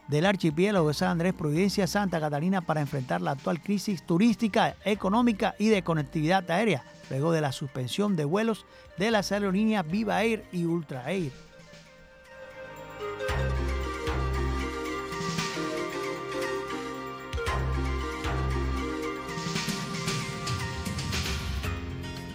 del 0.07 0.25
Archipiélago 0.25 0.87
de 0.87 0.93
San 0.93 1.09
Andrés, 1.09 1.33
Providencia, 1.33 1.87
Santa 1.87 2.19
Catarina 2.19 2.61
para 2.61 2.81
enfrentar 2.81 3.21
la 3.21 3.31
actual 3.31 3.61
crisis 3.61 4.05
turística, 4.05 4.75
económica 4.85 5.55
y 5.57 5.69
de 5.69 5.83
conectividad 5.83 6.49
aérea, 6.49 6.83
luego 7.09 7.31
de 7.31 7.41
la 7.41 7.51
suspensión 7.51 8.15
de 8.15 8.25
vuelos 8.25 8.65
de 8.97 9.11
las 9.11 9.31
aerolíneas 9.31 9.87
Viva 9.87 10.23
Air 10.23 10.45
y 10.51 10.65
Ultra 10.65 11.11
Air. 11.11 11.31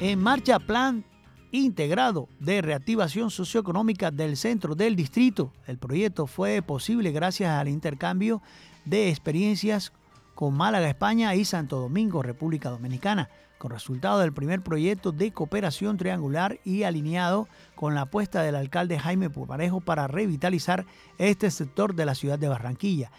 En 0.00 0.20
marcha 0.20 0.60
plan 0.60 1.04
integrado 1.52 2.28
de 2.40 2.60
reactivación 2.62 3.30
socioeconómica 3.30 4.10
del 4.10 4.36
centro 4.36 4.74
del 4.74 4.96
distrito. 4.96 5.52
El 5.66 5.78
proyecto 5.78 6.26
fue 6.26 6.62
posible 6.62 7.10
gracias 7.12 7.50
al 7.50 7.68
intercambio 7.68 8.42
de 8.84 9.08
experiencias 9.08 9.92
con 10.34 10.54
Málaga, 10.54 10.88
España 10.88 11.34
y 11.34 11.44
Santo 11.44 11.80
Domingo, 11.80 12.22
República 12.22 12.70
Dominicana, 12.70 13.28
con 13.58 13.72
resultado 13.72 14.20
del 14.20 14.32
primer 14.32 14.62
proyecto 14.62 15.10
de 15.10 15.32
cooperación 15.32 15.96
triangular 15.96 16.60
y 16.64 16.84
alineado 16.84 17.48
con 17.74 17.94
la 17.94 18.02
apuesta 18.02 18.42
del 18.42 18.54
alcalde 18.54 18.98
Jaime 18.98 19.30
Pumarejo 19.30 19.80
para 19.80 20.06
revitalizar 20.06 20.86
este 21.18 21.50
sector 21.50 21.94
de 21.94 22.06
la 22.06 22.14
ciudad 22.14 22.38
de 22.38 22.48
Barranquilla. 22.48 23.10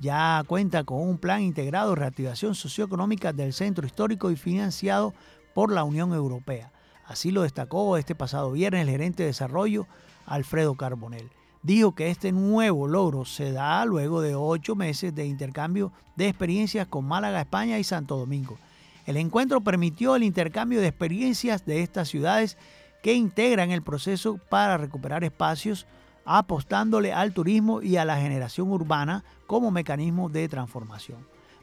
Ya 0.00 0.42
cuenta 0.46 0.84
con 0.84 1.00
un 1.00 1.18
plan 1.18 1.42
integrado 1.42 1.90
de 1.90 1.96
reactivación 1.96 2.54
socioeconómica 2.54 3.32
del 3.32 3.52
centro 3.52 3.86
histórico 3.86 4.30
y 4.30 4.36
financiado 4.36 5.12
por 5.54 5.70
la 5.70 5.84
Unión 5.84 6.12
Europea. 6.14 6.72
Así 7.12 7.30
lo 7.30 7.42
destacó 7.42 7.98
este 7.98 8.14
pasado 8.14 8.52
viernes 8.52 8.82
el 8.82 8.90
gerente 8.90 9.22
de 9.22 9.28
desarrollo 9.28 9.86
Alfredo 10.24 10.74
Carbonell. 10.76 11.30
Dijo 11.62 11.94
que 11.94 12.10
este 12.10 12.32
nuevo 12.32 12.88
logro 12.88 13.26
se 13.26 13.52
da 13.52 13.84
luego 13.84 14.22
de 14.22 14.34
ocho 14.34 14.74
meses 14.74 15.14
de 15.14 15.26
intercambio 15.26 15.92
de 16.16 16.28
experiencias 16.28 16.86
con 16.88 17.04
Málaga, 17.04 17.42
España 17.42 17.78
y 17.78 17.84
Santo 17.84 18.16
Domingo. 18.16 18.56
El 19.04 19.18
encuentro 19.18 19.60
permitió 19.60 20.16
el 20.16 20.22
intercambio 20.22 20.80
de 20.80 20.86
experiencias 20.86 21.66
de 21.66 21.82
estas 21.82 22.08
ciudades 22.08 22.56
que 23.02 23.12
integran 23.12 23.72
el 23.72 23.82
proceso 23.82 24.38
para 24.48 24.78
recuperar 24.78 25.22
espacios, 25.22 25.86
apostándole 26.24 27.12
al 27.12 27.34
turismo 27.34 27.82
y 27.82 27.98
a 27.98 28.06
la 28.06 28.16
generación 28.16 28.70
urbana 28.70 29.22
como 29.46 29.70
mecanismo 29.70 30.30
de 30.30 30.48
transformación. 30.48 31.18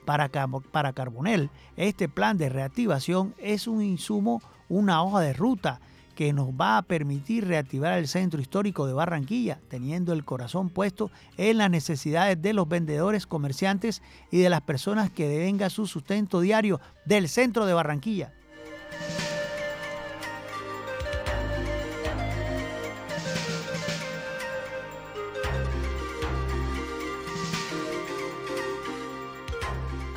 Para, 0.05 0.29
Carbonell, 0.93 1.49
este 1.75 2.07
plan 2.07 2.37
de 2.37 2.49
reactivación 2.49 3.33
es 3.39 3.67
un 3.67 3.81
insumo, 3.81 4.41
una 4.69 5.03
hoja 5.03 5.19
de 5.21 5.33
ruta 5.33 5.79
que 6.15 6.33
nos 6.33 6.49
va 6.49 6.77
a 6.77 6.81
permitir 6.81 7.47
reactivar 7.47 7.97
el 7.97 8.07
centro 8.07 8.41
histórico 8.41 8.85
de 8.85 8.93
Barranquilla, 8.93 9.59
teniendo 9.69 10.11
el 10.11 10.25
corazón 10.25 10.69
puesto 10.69 11.11
en 11.37 11.57
las 11.57 11.69
necesidades 11.69 12.41
de 12.41 12.51
los 12.53 12.67
vendedores, 12.67 13.25
comerciantes 13.25 14.01
y 14.29 14.39
de 14.39 14.49
las 14.49 14.61
personas 14.61 15.09
que 15.09 15.29
devenga 15.29 15.69
su 15.69 15.87
sustento 15.87 16.41
diario 16.41 16.81
del 17.05 17.29
centro 17.29 17.65
de 17.65 17.73
Barranquilla. 17.73 18.33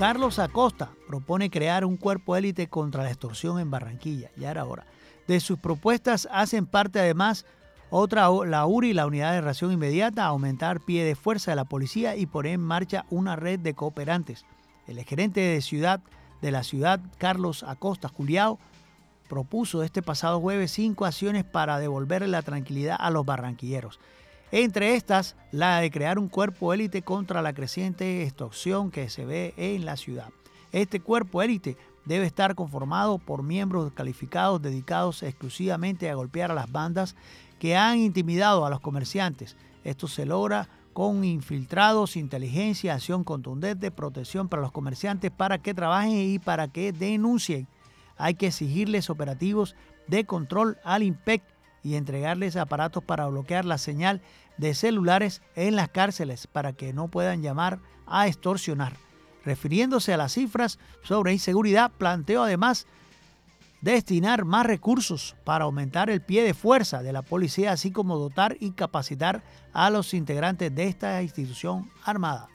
Carlos 0.03 0.41
Acosta 0.41 0.91
propone 1.07 1.49
crear 1.49 1.85
un 1.85 1.97
cuerpo 1.97 2.35
élite 2.35 2.67
contra 2.67 3.05
la 3.05 3.11
extorsión 3.11 3.61
en 3.61 3.71
Barranquilla. 3.71 4.33
Ya 4.37 4.51
era 4.51 4.65
hora. 4.65 4.85
De 5.29 5.39
sus 5.39 5.61
propuestas 5.61 6.27
hacen 6.33 6.67
parte 6.67 6.99
además 6.99 7.47
otra, 7.89 8.29
la 8.45 8.67
URI, 8.67 8.95
la 8.95 9.07
Unidad 9.07 9.33
de 9.33 9.41
Reacción 9.41 9.71
Inmediata, 9.71 10.25
aumentar 10.25 10.81
pie 10.81 11.05
de 11.05 11.15
fuerza 11.15 11.53
de 11.53 11.57
la 11.57 11.67
policía 11.67 12.17
y 12.17 12.27
poner 12.27 12.55
en 12.55 12.63
marcha 12.63 13.07
una 13.11 13.37
red 13.37 13.61
de 13.61 13.75
cooperantes. 13.75 14.45
El 14.89 15.01
gerente 15.05 15.39
de 15.39 15.61
ciudad 15.61 16.01
de 16.41 16.51
la 16.51 16.65
ciudad, 16.65 16.99
Carlos 17.19 17.63
Acosta 17.63 18.09
Juliao, 18.09 18.59
propuso 19.29 19.85
este 19.85 20.03
pasado 20.03 20.41
jueves 20.41 20.73
cinco 20.73 21.07
acciones 21.07 21.45
para 21.45 21.79
devolverle 21.79 22.27
la 22.27 22.43
tranquilidad 22.43 22.97
a 22.99 23.11
los 23.11 23.25
barranquilleros. 23.25 24.01
Entre 24.55 24.97
estas, 24.97 25.35
la 25.51 25.81
de 25.81 25.91
crear 25.91 26.19
un 26.19 26.29
cuerpo 26.29 26.75
élite 26.75 27.01
contra 27.01 27.41
la 27.41 27.55
creciente 27.55 28.23
extorsión 28.23 28.91
que 28.91 29.09
se 29.09 29.25
ve 29.25 29.55
en 29.57 29.87
la 29.87 29.97
ciudad. 29.97 30.29
Este 30.73 31.01
cuerpo 31.01 31.41
élite 31.41 31.79
debe 32.05 32.27
estar 32.27 32.55
conformado 32.55 33.17
por 33.17 33.43
miembros 33.43 33.91
calificados 33.95 34.61
dedicados 34.61 35.23
exclusivamente 35.23 36.11
a 36.11 36.15
golpear 36.17 36.51
a 36.51 36.55
las 36.55 36.71
bandas 36.71 37.17
que 37.59 37.79
han 37.79 37.97
intimidado 37.97 38.67
a 38.67 38.71
los 38.71 38.81
comerciantes. 38.81 39.57
Esto 39.85 40.07
se 40.07 40.27
logra 40.27 40.69
con 40.93 41.25
infiltrados, 41.25 42.17
inteligencia, 42.17 42.93
acción 42.93 43.25
contundente, 43.25 43.91
protección 43.91 44.51
para 44.51 44.61
los 44.61 44.73
comerciantes 44.73 45.31
para 45.31 45.63
que 45.63 45.73
trabajen 45.73 46.13
y 46.13 46.39
para 46.39 46.69
que 46.69 46.93
denuncien. 46.93 47.69
Hay 48.19 48.35
que 48.35 48.49
exigirles 48.49 49.09
operativos 49.09 49.77
de 50.09 50.27
control 50.27 50.77
al 50.85 51.05
IMPEC 51.05 51.43
y 51.83 51.97
entregarles 51.97 52.57
aparatos 52.57 53.03
para 53.03 53.27
bloquear 53.27 53.65
la 53.65 53.79
señal 53.79 54.21
de 54.57 54.75
celulares 54.75 55.43
en 55.55 55.77
las 55.77 55.89
cárceles 55.89 56.47
para 56.47 56.73
que 56.73 56.93
no 56.93 57.09
puedan 57.09 57.43
llamar 57.43 57.81
a 58.07 58.27
extorsionar. 58.27 58.95
Refiriéndose 59.45 60.13
a 60.13 60.17
las 60.17 60.33
cifras 60.33 60.79
sobre 61.03 61.33
inseguridad, 61.33 61.91
planteó 61.91 62.45
además 62.45 62.87
destinar 63.81 64.45
más 64.45 64.65
recursos 64.65 65.37
para 65.45 65.65
aumentar 65.65 66.09
el 66.09 66.23
pie 66.23 66.45
de 66.45 66.55
fuerza 66.55 67.03
de 67.03 67.13
la 67.13 67.23
policía, 67.23 67.73
así 67.73 67.91
como 67.91 68.17
dotar 68.17 68.57
y 68.61 68.71
capacitar 68.71 69.43
a 69.73 69.91
los 69.91 70.15
integrantes 70.15 70.75
de 70.75 70.85
esta 70.85 71.21
institución 71.23 71.91
armada. 72.05 72.49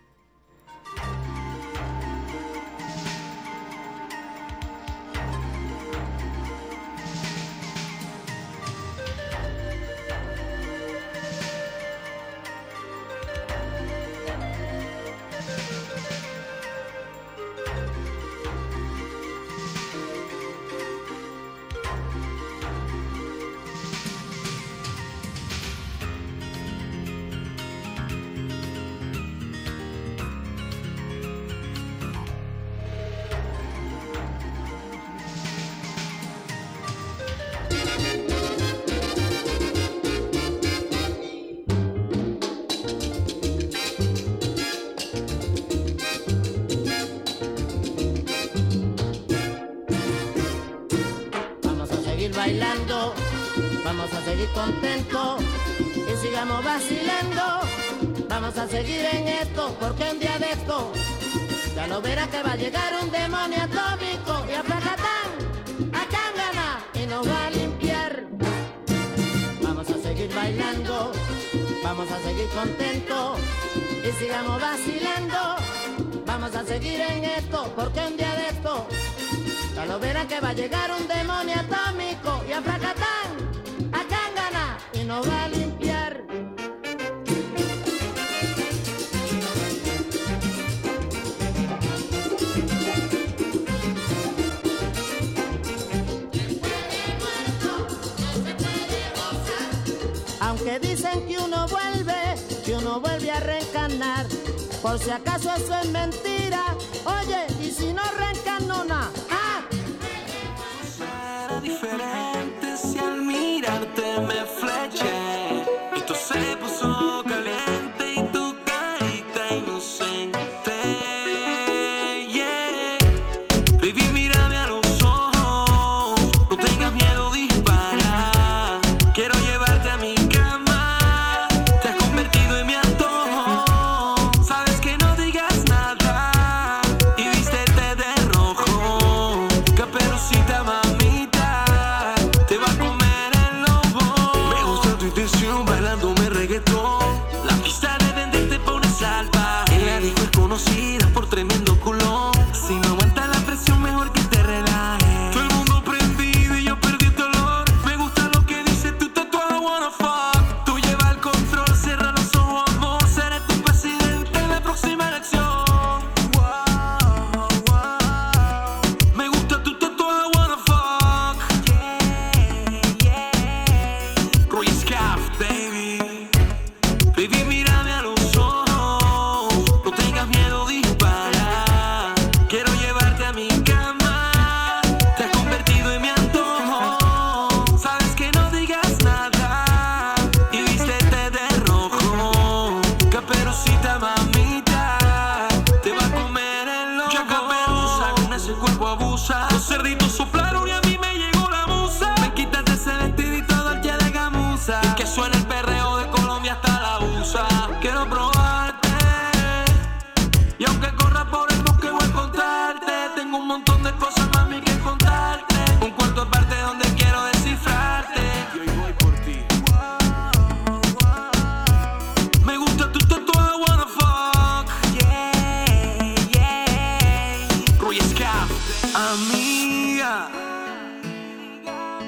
Vamos 54.08 54.24
a 54.24 54.30
seguir 54.30 54.50
contentos 54.50 55.44
y 55.96 56.26
sigamos 56.26 56.64
vacilando. 56.64 57.44
Vamos 58.30 58.58
a 58.58 58.68
seguir 58.68 59.02
en 59.12 59.28
esto, 59.28 59.76
porque 59.80 60.04
un 60.10 60.20
día 60.20 60.38
de 60.40 60.52
esto 60.52 60.92
ya 61.76 61.88
lo 61.88 62.02
verá 62.02 62.28
que 62.28 62.42
va 62.42 62.54
a 62.54 62.56
llegar 62.56 62.94
un 63.02 63.12
demonio 63.12 63.64
atómico 63.64 64.46
y 64.50 64.54
a 64.54 64.64
Placatán, 64.64 65.30
a 65.94 66.06
Cángana 66.16 66.86
y 66.94 67.06
nos 67.06 67.28
va 67.28 67.48
a 67.48 67.50
limpiar. 67.50 68.28
Vamos 69.62 69.90
a 69.90 69.98
seguir 70.02 70.34
bailando, 70.34 71.12
vamos 71.84 72.08
a 72.10 72.20
seguir 72.20 72.48
contentos 72.50 73.40
y 74.08 74.24
sigamos 74.24 74.62
vacilando. 74.62 75.56
Vamos 76.26 76.56
a 76.56 76.64
seguir 76.64 77.02
en 77.02 77.26
esto, 77.26 77.74
porque 77.76 78.00
un 78.00 78.16
día 78.16 78.34
de 78.36 78.48
esto 78.50 78.88
ya 79.76 79.86
lo 79.86 80.00
verá 80.00 80.28
que 80.28 80.40
va 80.40 80.50
a 80.50 80.54
llegar 80.54 80.92
un 80.92 81.08
demonio 81.08 81.56
atómico 81.56 82.44
y 82.48 82.52
a 82.52 82.62
Nos 85.08 85.26
va 85.26 85.46
a 85.46 85.48
limpiar. 85.48 86.22
Aunque 100.42 100.80
dicen 100.80 101.26
que 101.26 101.38
uno 101.38 101.68
vuelve, 101.70 102.14
que 102.66 102.76
uno 102.76 103.00
vuelve 103.00 103.32
a 103.32 103.40
reencarnar. 103.40 104.26
Por 104.82 105.00
si 105.00 105.10
acaso 105.10 105.54
eso 105.56 105.74
es 105.84 105.90
mentira. 105.90 106.76
Oye, 107.06 107.47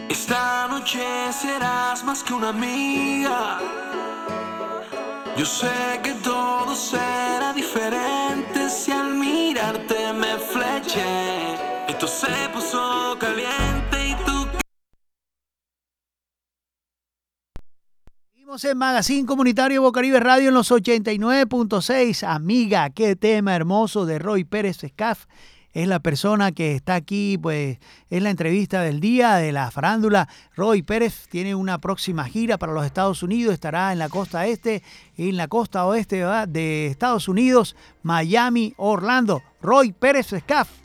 Esta 0.09 0.67
más, 0.67 2.03
más 2.03 2.23
que 2.23 2.33
una 2.33 2.49
amiga. 2.49 3.59
Yo 5.37 5.45
sé 5.45 5.99
que 6.03 6.13
todo 6.15 6.75
será 6.75 7.53
diferente 7.53 8.69
si 8.69 8.91
al 8.91 9.13
mirarte 9.13 10.11
me 10.13 10.37
fleché. 10.37 11.55
Esto 11.87 12.07
se 12.07 12.49
puso 12.53 13.17
caliente 13.19 14.09
y 14.09 14.15
tú 14.25 14.47
Seguimos 18.31 18.63
en 18.63 18.77
Magazine 18.77 19.27
Comunitario 19.27 19.81
Bocaribe 19.83 20.19
Radio 20.19 20.49
en 20.49 20.55
los 20.55 20.71
89.6. 20.71 22.23
Amiga, 22.27 22.89
qué 22.89 23.15
tema 23.15 23.55
hermoso 23.55 24.05
de 24.05 24.17
Roy 24.17 24.43
Pérez 24.43 24.83
Escaf. 24.83 25.25
Es 25.73 25.87
la 25.87 25.99
persona 25.99 26.51
que 26.51 26.75
está 26.75 26.95
aquí, 26.95 27.37
pues 27.37 27.77
es 28.09 28.21
la 28.23 28.31
entrevista 28.31 28.81
del 28.81 28.99
día 28.99 29.35
de 29.35 29.51
la 29.51 29.69
farándula. 29.69 30.27
Roy 30.55 30.81
Pérez 30.81 31.27
tiene 31.29 31.53
una 31.53 31.77
próxima 31.77 32.25
gira 32.25 32.57
para 32.57 32.73
los 32.73 32.85
Estados 32.85 33.21
Unidos, 33.21 33.53
estará 33.53 33.91
en 33.91 33.99
la 33.99 34.09
costa 34.09 34.47
este 34.47 34.81
y 35.15 35.29
en 35.29 35.37
la 35.37 35.47
costa 35.47 35.85
oeste 35.85 36.25
de 36.47 36.87
Estados 36.87 37.27
Unidos, 37.27 37.75
Miami, 38.01 38.73
Orlando. 38.77 39.43
Roy 39.61 39.91
Pérez 39.91 40.33
Escaf. 40.33 40.78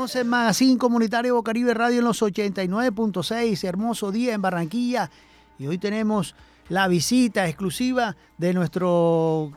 Seguimos 0.00 0.16
en 0.16 0.28
Magazine 0.28 0.78
Comunitario 0.78 1.34
Bocaribe 1.34 1.74
Radio 1.74 1.98
en 1.98 2.06
los 2.06 2.22
89.6. 2.22 3.64
Hermoso 3.64 4.10
día 4.10 4.32
en 4.32 4.40
Barranquilla. 4.40 5.10
Y 5.58 5.66
hoy 5.66 5.76
tenemos 5.76 6.34
la 6.70 6.88
visita 6.88 7.46
exclusiva 7.46 8.16
de 8.38 8.54
nuestro 8.54 9.52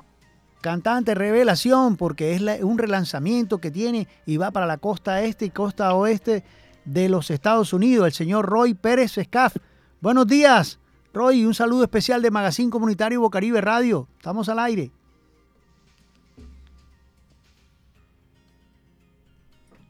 cantante 0.60 1.15
revelación, 1.15 1.95
porque 1.95 2.34
es 2.34 2.41
un 2.62 2.77
relanzamiento 2.77 3.60
que 3.60 3.71
tiene 3.71 4.10
y 4.25 4.36
va 4.36 4.51
para 4.51 4.65
la 4.65 4.79
costa 4.79 5.21
este 5.21 5.45
y 5.45 5.49
costa 5.49 5.93
oeste 5.93 6.43
de 6.84 7.08
los 7.08 7.32
Estados 7.32 7.71
Unidos, 7.71 8.08
el 8.08 8.12
señor 8.12 8.45
Roy 8.45 8.73
Pérez 8.73 9.17
Escaf. 9.17 9.56
Buenos 10.01 10.27
días, 10.27 10.77
Roy. 11.13 11.45
Un 11.45 11.53
saludo 11.53 11.84
especial 11.84 12.21
de 12.21 12.32
Magazine 12.32 12.69
Comunitario 12.69 13.21
Bocaribe 13.21 13.62
Radio. 13.62 14.10
Estamos 14.17 14.49
al 14.49 14.60
aire. 14.60 14.91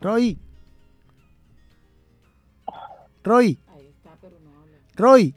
Roy. 0.04 0.38
Roy. 3.24 3.58
Roy. 4.98 5.34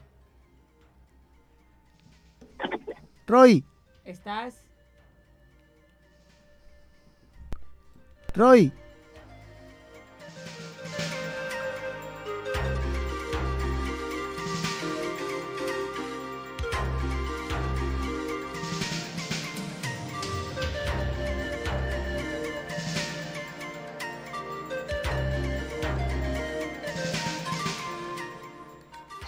Roy. 3.28 3.64
¿Estás? 4.04 4.60
Roy. 8.34 8.72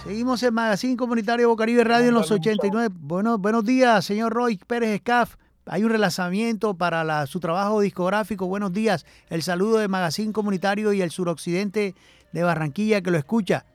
Seguimos 0.09 0.43
en 0.43 0.55
Magazine 0.55 0.97
Comunitario 0.97 1.51
Bocaribe 1.51 1.85
Radio 1.85 2.09
en 2.09 2.15
los 2.15 2.31
89. 2.31 2.89
Bueno, 2.99 3.37
buenos 3.37 3.63
días, 3.67 4.03
señor 4.07 4.33
Roy 4.33 4.57
Pérez 4.67 4.89
Escaf. 4.89 5.37
Hay 5.67 5.85
un 5.85 5.91
relanzamiento 5.91 6.73
para 6.73 7.05
la- 7.05 7.27
su 7.27 7.41
trabajo 7.41 7.83
discográfico. 7.83 8.47
Buenos 8.47 8.73
días. 8.73 9.05
El 9.29 9.43
saludo 9.43 9.77
de 9.77 9.87
Magazine 9.89 10.33
Comunitario 10.33 10.95
y 10.95 11.03
el 11.03 11.11
suroccidente 11.11 11.95
de 12.33 12.43
Barranquilla 12.43 13.03
que 13.03 13.11
lo 13.11 13.19
escucha. 13.19 13.67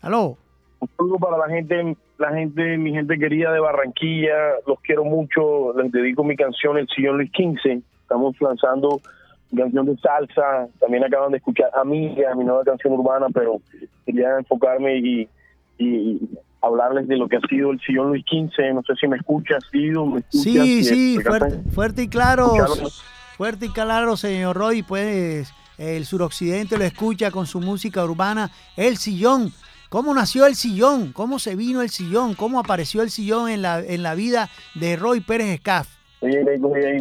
Aló. 0.00 0.38
Un 0.78 0.88
saludo 0.96 1.16
para 1.16 1.38
la 1.38 1.48
gente, 1.48 1.96
la 2.18 2.30
gente, 2.30 2.78
mi 2.78 2.92
gente 2.92 3.18
querida 3.18 3.50
de 3.52 3.58
Barranquilla, 3.58 4.32
los 4.64 4.78
quiero 4.80 5.02
mucho, 5.02 5.76
les 5.76 5.90
dedico 5.90 6.22
mi 6.22 6.36
canción 6.36 6.78
El 6.78 6.86
Sillón 6.86 7.16
Luis 7.16 7.32
XV, 7.32 7.82
estamos 8.02 8.36
lanzando 8.40 9.00
canción 9.56 9.86
de 9.86 9.96
salsa, 9.98 10.68
también 10.80 11.04
acaban 11.04 11.30
de 11.30 11.38
escuchar 11.38 11.70
Amiga, 11.74 12.34
mi 12.34 12.44
nueva 12.44 12.64
canción 12.64 12.94
urbana, 12.94 13.26
pero 13.32 13.60
quería 14.06 14.38
enfocarme 14.38 14.98
y, 14.98 15.28
y 15.78 16.20
hablarles 16.62 17.08
de 17.08 17.16
lo 17.16 17.28
que 17.28 17.36
ha 17.36 17.40
sido 17.48 17.72
El 17.72 17.80
Sillón 17.80 18.08
Luis 18.08 18.24
XV, 18.24 18.74
no 18.74 18.82
sé 18.82 18.94
si 18.98 19.08
me 19.08 19.16
escuchas, 19.16 19.64
Sido, 19.70 20.06
me 20.06 20.20
escuchas, 20.20 20.42
Sí, 20.42 20.84
sí, 20.84 21.18
fuerte, 21.20 21.58
fuerte 21.70 22.02
y 22.04 22.08
claro. 22.08 22.52
Fuerte 23.36 23.66
y 23.66 23.68
claro, 23.70 24.16
señor 24.16 24.56
Roy. 24.56 24.82
Pues 24.82 25.52
el 25.78 26.04
suroccidente 26.04 26.78
lo 26.78 26.84
escucha 26.84 27.30
con 27.30 27.46
su 27.46 27.60
música 27.60 28.04
urbana. 28.04 28.50
El 28.76 28.96
sillón. 28.98 29.52
¿Cómo 29.88 30.14
nació 30.14 30.46
el 30.46 30.54
sillón? 30.54 31.12
¿Cómo 31.12 31.38
se 31.38 31.54
vino 31.54 31.82
el 31.82 31.90
sillón? 31.90 32.34
¿Cómo 32.34 32.60
apareció 32.60 33.02
el 33.02 33.10
sillón 33.10 33.50
en 33.50 33.60
la, 33.60 33.80
en 33.80 34.02
la 34.02 34.14
vida 34.14 34.48
de 34.74 34.96
Roy 34.96 35.20
Pérez 35.20 35.48
Escaf? 35.48 35.88
Oye, 36.20 36.42
oye, 36.62 36.86
ahí. 36.86 36.98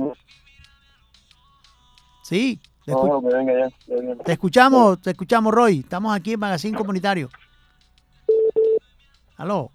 Sí, 2.31 2.61
te, 2.85 2.91
No, 2.93 2.99
escu- 3.03 3.07
no, 3.09 3.29
que 3.29 3.35
venga 3.35 3.53
ya, 3.59 3.69
que 3.85 3.93
venga. 3.93 4.23
te 4.23 4.31
escuchamos, 4.31 5.01
te 5.01 5.09
escuchamos, 5.09 5.53
Roy. 5.53 5.79
Estamos 5.79 6.15
aquí 6.15 6.31
en 6.31 6.39
Magazine 6.39 6.77
Comunitario. 6.77 7.29
Aló. 9.35 9.69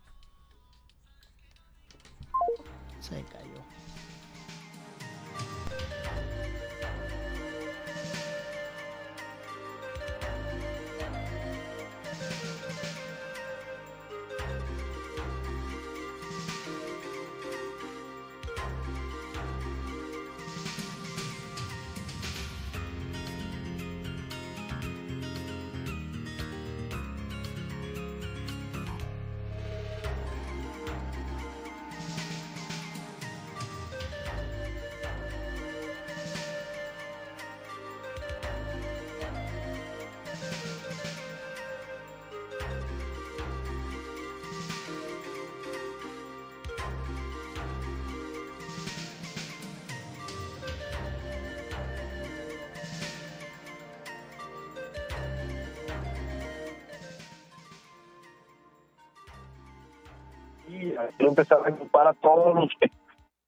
Empezar 61.37 61.59
a 61.64 61.70
ocupar 61.70 62.07
a 62.09 62.14
todos 62.14 62.55
los, 62.55 62.68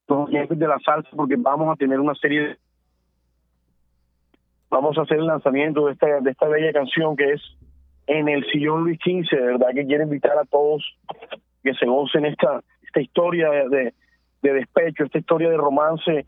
los 0.09 0.29
oyentes 0.29 0.59
de 0.59 0.68
la 0.68 0.79
salsa 0.81 1.09
porque 1.16 1.37
vamos 1.37 1.72
a 1.72 1.77
tener 1.77 1.98
una 1.98 2.14
serie 2.14 2.40
de 2.40 2.57
vamos 4.70 4.98
a 4.98 5.03
hacer 5.03 5.18
el 5.18 5.27
lanzamiento 5.27 5.87
de 5.87 5.92
esta, 5.92 6.20
de 6.20 6.31
esta 6.31 6.46
bella 6.46 6.72
canción 6.72 7.16
que 7.16 7.33
es 7.33 7.42
En 8.07 8.29
el 8.29 8.44
sillón 8.51 8.85
Luis 8.85 8.98
XV, 9.03 9.37
de 9.37 9.46
verdad 9.46 9.68
que 9.74 9.87
quiero 9.87 10.05
invitar 10.05 10.38
a 10.38 10.44
todos 10.44 10.85
que 11.62 11.72
se 11.74 11.87
gocen 11.87 12.27
esta, 12.27 12.62
esta 12.83 13.01
historia 13.01 13.51
de, 13.51 13.94
de 14.42 14.53
despecho, 14.53 15.05
esta 15.05 15.18
historia 15.18 15.51
de 15.51 15.57
romance 15.57 16.27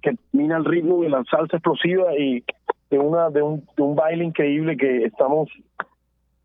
que 0.00 0.16
mina 0.32 0.56
el 0.56 0.64
ritmo 0.64 1.02
de 1.02 1.10
la 1.10 1.24
salsa 1.24 1.56
explosiva 1.56 2.14
y 2.18 2.44
de 2.90 2.98
una 2.98 3.30
de 3.30 3.42
un, 3.42 3.66
de 3.76 3.82
un 3.82 3.94
baile 3.94 4.24
increíble 4.24 4.76
que 4.76 5.04
estamos 5.04 5.48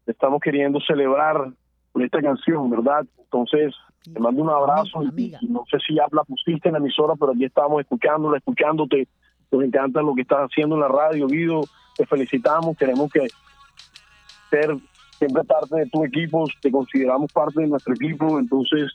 estamos 0.05 0.41
queriendo 0.41 0.79
celebrar 0.81 1.51
con 1.91 2.01
esta 2.03 2.21
canción, 2.21 2.69
¿verdad? 2.69 3.05
Entonces, 3.17 3.75
te 4.03 4.19
mando 4.19 4.41
un 4.43 4.49
abrazo. 4.49 5.03
y- 5.15 5.35
y 5.41 5.47
no 5.47 5.63
sé 5.69 5.77
si 5.85 5.95
ya 5.95 6.05
la 6.11 6.23
pusiste 6.23 6.69
en 6.69 6.73
la 6.73 6.79
emisora, 6.79 7.13
pero 7.19 7.31
aquí 7.33 7.45
estamos 7.45 7.81
escuchándola, 7.81 8.37
escuchándote. 8.37 9.07
Nos 9.51 9.63
encanta 9.63 10.01
lo 10.01 10.13
que 10.15 10.21
estás 10.21 10.39
haciendo 10.49 10.75
en 10.75 10.81
la 10.81 10.87
radio, 10.87 11.27
Guido. 11.27 11.61
Te 11.97 12.05
felicitamos. 12.05 12.77
Tenemos 12.77 13.11
que 13.11 13.27
ser 14.49 14.77
siempre 15.17 15.43
parte 15.43 15.75
de 15.75 15.85
tu 15.87 16.03
equipo. 16.03 16.45
Te 16.61 16.71
consideramos 16.71 17.31
parte 17.31 17.61
de 17.61 17.67
nuestro 17.67 17.93
equipo. 17.93 18.39
Entonces, 18.39 18.91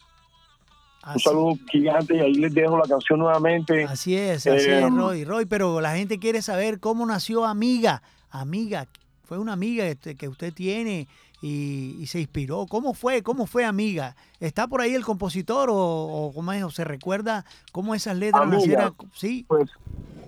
un 1.13 1.21
saludo 1.21 1.55
gigante 1.71 2.17
y 2.17 2.21
ahí 2.21 2.35
les 2.35 2.55
dejo 2.55 2.79
la 2.79 2.85
canción 2.89 3.19
nuevamente. 3.19 3.85
así 3.85 4.17
es, 4.17 4.47
así 4.47 4.69
Eh, 4.71 4.79
es, 4.87 4.91
Roy. 4.91 5.25
Roy, 5.25 5.45
pero 5.47 5.81
la 5.81 5.95
gente 5.97 6.19
quiere 6.19 6.41
saber 6.41 6.81
cómo 6.81 7.05
nació 7.05 7.45
Amiga. 7.45 8.03
Amiga, 8.31 8.87
fue 9.25 9.39
una 9.39 9.53
amiga 9.53 9.85
este, 9.87 10.15
que 10.17 10.29
usted 10.29 10.53
tiene 10.53 11.07
y, 11.47 11.99
y 12.01 12.07
se 12.07 12.21
inspiró. 12.21 12.65
¿Cómo 12.67 12.95
fue? 12.95 13.23
¿Cómo 13.23 13.45
fue 13.47 13.67
Amiga? 13.67 14.17
¿Está 14.41 14.67
por 14.67 14.81
ahí 14.81 14.95
el 14.95 15.05
compositor 15.05 15.69
o, 15.69 15.77
o 15.77 16.33
cómo 16.35 16.53
es? 16.55 16.63
¿O 16.65 16.71
se 16.71 16.85
recuerda 16.85 17.45
cómo 17.71 17.95
esas 17.95 18.17
letras 18.17 18.45
Amiga. 18.45 18.57
nacieron? 18.57 18.95
Sí, 19.13 19.45
pues 19.47 19.71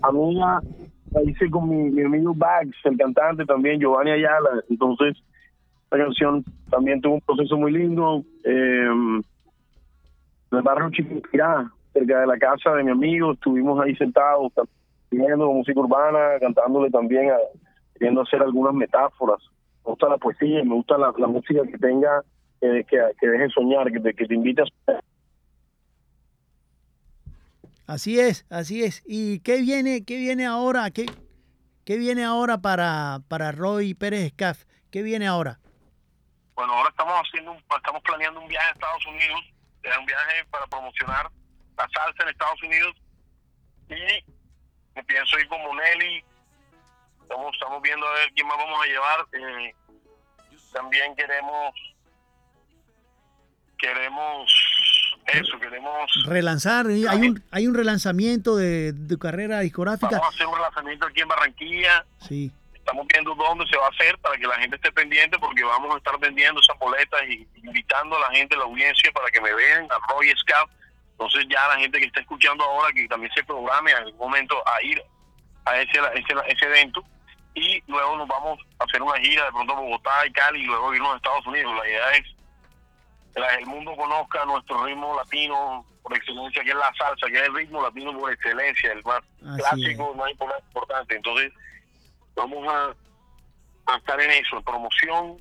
amiga 0.02 0.60
la 1.12 1.22
hice 1.22 1.48
con 1.50 1.70
mi, 1.70 1.90
mi 1.90 2.02
amigo 2.02 2.34
Bags, 2.34 2.76
el 2.84 2.98
cantante 2.98 3.46
también, 3.46 3.80
Giovanni 3.80 4.10
Ayala. 4.10 4.62
Entonces, 4.68 5.16
la 5.90 5.96
canción 6.04 6.44
también 6.68 7.00
tuvo 7.00 7.14
un 7.14 7.20
proceso 7.22 7.56
muy 7.56 7.72
lindo. 7.72 8.22
Eh, 8.44 8.86
en 8.90 9.24
el 10.52 10.62
barrio 10.62 10.90
Chiquinquirá, 10.90 11.72
cerca 11.94 12.20
de 12.20 12.26
la 12.26 12.36
casa 12.36 12.72
de 12.74 12.84
mi 12.84 12.90
amigo, 12.90 13.32
estuvimos 13.32 13.80
ahí 13.82 13.96
sentados, 13.96 14.52
viendo 15.10 15.50
música 15.50 15.80
urbana, 15.80 16.38
cantándole 16.40 16.90
también, 16.90 17.30
a- 17.30 17.38
queriendo 17.94 18.20
hacer 18.20 18.42
algunas 18.42 18.74
metáforas. 18.74 19.40
Me 19.86 19.90
gusta 19.92 20.08
la 20.08 20.18
poesía, 20.18 20.64
me 20.64 20.74
gusta 20.74 20.98
la, 20.98 21.12
la 21.16 21.26
música 21.28 21.62
que 21.70 21.78
tenga, 21.78 22.22
eh, 22.60 22.84
que, 22.88 22.98
que 23.20 23.26
deje 23.28 23.48
soñar, 23.50 23.90
que 23.92 24.00
te, 24.00 24.14
que 24.14 24.26
te 24.26 24.34
invite 24.34 24.62
a 24.62 24.64
soñar. 24.66 25.04
Así 27.86 28.18
es, 28.18 28.44
así 28.50 28.82
es. 28.82 29.04
¿Y 29.06 29.38
qué 29.40 29.60
viene, 29.60 30.04
qué 30.04 30.16
viene 30.16 30.44
ahora? 30.44 30.90
¿Qué, 30.90 31.06
qué 31.84 31.98
viene 31.98 32.24
ahora 32.24 32.58
para, 32.58 33.20
para 33.28 33.52
Roy 33.52 33.94
Pérez 33.94 34.32
Scaff? 34.32 34.64
¿Qué 34.90 35.02
viene 35.02 35.28
ahora? 35.28 35.60
Bueno, 36.56 36.72
ahora 36.72 36.88
estamos 36.88 37.14
haciendo, 37.22 37.52
un- 37.52 37.58
estamos 37.76 38.02
planeando 38.02 38.40
un 38.40 38.48
viaje 38.48 38.66
a 38.68 38.72
Estados 38.72 39.06
Unidos, 39.06 39.40
eh, 39.84 39.88
un 40.00 40.06
viaje 40.06 40.44
para 40.50 40.66
promocionar 40.66 41.30
la 41.78 41.88
salsa 41.94 42.22
en 42.24 42.28
Estados 42.30 42.60
Unidos 42.64 42.92
y 43.88 44.32
me 44.96 45.04
pienso 45.04 45.38
ir 45.38 45.46
con 45.46 45.60
Monelli. 45.62 46.24
Estamos, 47.26 47.52
estamos 47.54 47.82
viendo 47.82 48.06
a 48.06 48.12
ver 48.14 48.32
quién 48.34 48.46
más 48.46 48.56
vamos 48.56 48.80
a 48.80 48.86
llevar. 48.86 49.26
eh, 49.32 49.74
también 50.72 51.16
queremos, 51.16 51.74
queremos 53.78 54.52
eso, 55.26 55.58
queremos. 55.58 56.10
Relanzar, 56.26 56.86
hay 56.86 57.02
un, 57.02 57.42
hay 57.50 57.66
un 57.66 57.74
relanzamiento 57.74 58.56
de, 58.56 58.92
de 58.92 59.18
carrera 59.18 59.60
discográfica. 59.60 60.10
Vamos 60.10 60.26
a 60.26 60.28
hacer 60.28 60.46
un 60.46 60.60
lanzamiento 60.60 61.06
aquí 61.06 61.20
en 61.22 61.28
Barranquilla. 61.28 62.06
Sí, 62.20 62.52
Estamos 62.74 63.08
viendo 63.08 63.34
dónde 63.34 63.66
se 63.66 63.76
va 63.76 63.86
a 63.86 63.90
hacer 63.90 64.16
para 64.18 64.36
que 64.36 64.46
la 64.46 64.54
gente 64.60 64.76
esté 64.76 64.92
pendiente 64.92 65.36
porque 65.40 65.64
vamos 65.64 65.92
a 65.92 65.98
estar 65.98 66.16
vendiendo 66.20 66.60
esas 66.60 66.78
boletas 66.78 67.20
y 67.28 67.44
invitando 67.64 68.16
a 68.16 68.20
la 68.20 68.30
gente, 68.36 68.54
a 68.54 68.58
la 68.58 68.64
audiencia 68.64 69.10
para 69.10 69.28
que 69.32 69.40
me 69.40 69.52
vean 69.52 69.88
a 69.90 70.12
Roy 70.12 70.32
Scout. 70.36 70.70
Entonces 71.10 71.46
ya 71.48 71.66
la 71.66 71.78
gente 71.78 71.98
que 71.98 72.06
está 72.06 72.20
escuchando 72.20 72.62
ahora 72.62 72.92
que 72.92 73.08
también 73.08 73.32
se 73.34 73.42
programe 73.42 73.90
en 73.90 73.96
algún 73.96 74.18
momento 74.18 74.62
a 74.68 74.80
ir 74.84 75.02
a 75.64 75.80
ese, 75.80 75.98
ese, 76.14 76.34
ese 76.46 76.64
evento 76.66 77.04
y 77.56 77.82
luego 77.86 78.16
nos 78.18 78.28
vamos 78.28 78.58
a 78.78 78.84
hacer 78.84 79.02
una 79.02 79.18
gira 79.18 79.46
de 79.46 79.50
pronto 79.50 79.72
a 79.72 79.80
Bogotá 79.80 80.26
y 80.26 80.32
Cali 80.32 80.60
y 80.60 80.66
luego 80.66 80.94
irnos 80.94 81.14
a 81.14 81.16
Estados 81.16 81.46
Unidos. 81.46 81.74
La 81.74 81.88
idea 81.88 82.10
es 82.10 82.22
que 83.34 83.60
el 83.60 83.66
mundo 83.66 83.96
conozca 83.96 84.44
nuestro 84.44 84.84
ritmo 84.84 85.16
latino 85.16 85.84
por 86.02 86.14
excelencia, 86.14 86.62
que 86.62 86.70
es 86.70 86.76
la 86.76 86.92
salsa, 86.98 87.26
que 87.28 87.36
es 87.36 87.42
el 87.44 87.54
ritmo 87.54 87.82
latino 87.82 88.16
por 88.18 88.30
excelencia, 88.30 88.92
el 88.92 89.02
más 89.04 89.22
Así 89.40 89.56
clásico, 89.56 90.10
el 90.12 90.18
más 90.18 90.30
importante. 90.30 91.16
Entonces 91.16 91.50
vamos 92.34 92.68
a, 92.68 93.92
a 93.92 93.96
estar 93.96 94.20
en 94.20 94.30
eso, 94.32 94.58
en 94.58 94.62
promoción. 94.62 95.36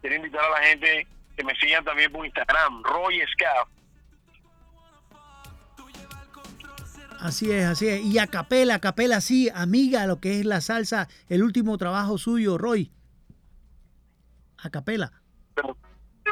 Quiero 0.00 0.16
invitar 0.16 0.44
a 0.44 0.50
la 0.50 0.66
gente 0.66 1.06
que 1.36 1.44
me 1.44 1.54
sigan 1.54 1.84
también 1.84 2.10
por 2.10 2.26
Instagram, 2.26 2.82
Roy 2.82 3.22
Scaff. 3.34 3.68
Así 7.22 7.50
es, 7.50 7.64
así 7.64 7.88
es. 7.88 8.00
Y 8.02 8.18
a 8.18 8.26
capela, 8.26 8.76
a 8.76 8.80
capela, 8.80 9.20
sí, 9.20 9.48
amiga, 9.54 10.06
lo 10.06 10.20
que 10.20 10.40
es 10.40 10.44
la 10.44 10.60
salsa, 10.60 11.08
el 11.28 11.42
último 11.42 11.78
trabajo 11.78 12.18
suyo, 12.18 12.58
Roy. 12.58 12.92
A 14.58 14.70
capela. 14.70 15.12
Pero 15.54 15.76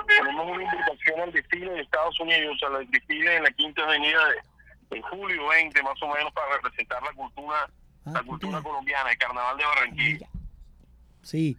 tenemos 0.06 0.46
una 0.46 0.62
invitación 0.62 1.20
al 1.20 1.32
desfile 1.32 1.70
de 1.72 1.80
Estados 1.80 2.18
Unidos, 2.20 2.58
a 2.66 2.70
la 2.70 2.78
desfile 2.80 3.36
en 3.36 3.42
la 3.42 3.50
quinta 3.52 3.82
avenida 3.82 4.18
de, 4.28 4.96
en 4.96 5.02
julio 5.02 5.48
20, 5.48 5.82
más 5.82 6.02
o 6.02 6.14
menos, 6.14 6.32
para 6.32 6.54
representar 6.56 7.02
la 7.02 7.12
cultura, 7.12 7.68
Ah, 8.04 8.12
la 8.14 8.22
cultura 8.22 8.62
colombiana, 8.62 9.10
el 9.10 9.18
carnaval 9.18 9.56
de 9.58 9.64
Barranquilla. 9.64 10.28
Sí. 11.22 11.56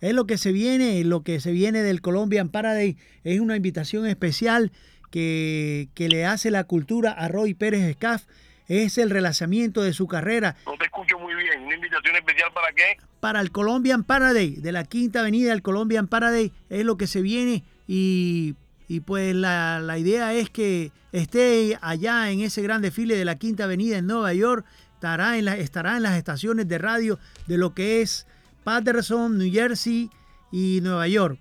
Es 0.00 0.12
lo 0.12 0.26
que 0.26 0.38
se 0.38 0.52
viene, 0.52 1.02
lo 1.04 1.22
que 1.22 1.40
se 1.40 1.52
viene 1.52 1.82
del 1.82 2.00
Colombian 2.00 2.48
Paradise. 2.48 3.00
Es 3.22 3.40
una 3.40 3.56
invitación 3.56 4.06
especial 4.06 4.72
que, 5.10 5.88
que 5.94 6.08
le 6.08 6.26
hace 6.26 6.50
la 6.50 6.64
cultura 6.64 7.12
a 7.12 7.28
Roy 7.28 7.54
Pérez 7.54 7.94
Scaff. 7.94 8.24
Es 8.68 8.96
el 8.98 9.10
relanzamiento 9.10 9.82
de 9.82 9.92
su 9.92 10.06
carrera 10.06 10.56
No 10.64 10.72
te 10.78 10.86
escucho 10.86 11.18
muy 11.18 11.34
bien. 11.34 11.62
¿Una 11.64 11.74
invitación 11.74 12.16
especial 12.16 12.50
para 12.54 12.72
qué? 12.72 12.96
para 13.20 13.40
el 13.40 13.50
Colombian 13.52 14.04
Paradise, 14.04 14.60
de 14.60 14.70
la 14.72 14.84
quinta 14.84 15.20
avenida 15.20 15.50
del 15.50 15.62
Colombian 15.62 16.08
Paradise. 16.08 16.52
Es 16.68 16.84
lo 16.84 16.96
que 16.98 17.06
se 17.06 17.22
viene 17.22 17.64
y, 17.88 18.54
y 18.88 19.00
pues 19.00 19.34
la, 19.34 19.80
la 19.80 19.96
idea 19.98 20.34
es 20.34 20.50
que 20.50 20.92
esté 21.12 21.78
allá 21.80 22.30
en 22.30 22.40
ese 22.40 22.60
gran 22.62 22.82
desfile 22.82 23.16
de 23.16 23.24
la 23.24 23.36
quinta 23.38 23.64
avenida 23.64 23.96
en 23.98 24.06
Nueva 24.06 24.34
York. 24.34 24.66
Estará 24.94 25.38
en, 25.38 25.46
la- 25.46 25.56
estará 25.56 25.96
en 25.96 26.02
las 26.02 26.16
estaciones 26.18 26.68
de 26.68 26.76
radio 26.78 27.18
de 27.46 27.56
lo 27.58 27.72
que 27.74 28.02
es 28.02 28.26
Patterson, 28.62 29.38
New 29.38 29.50
Jersey 29.52 30.10
y 30.52 30.80
Nueva 30.82 31.08
York. 31.08 31.38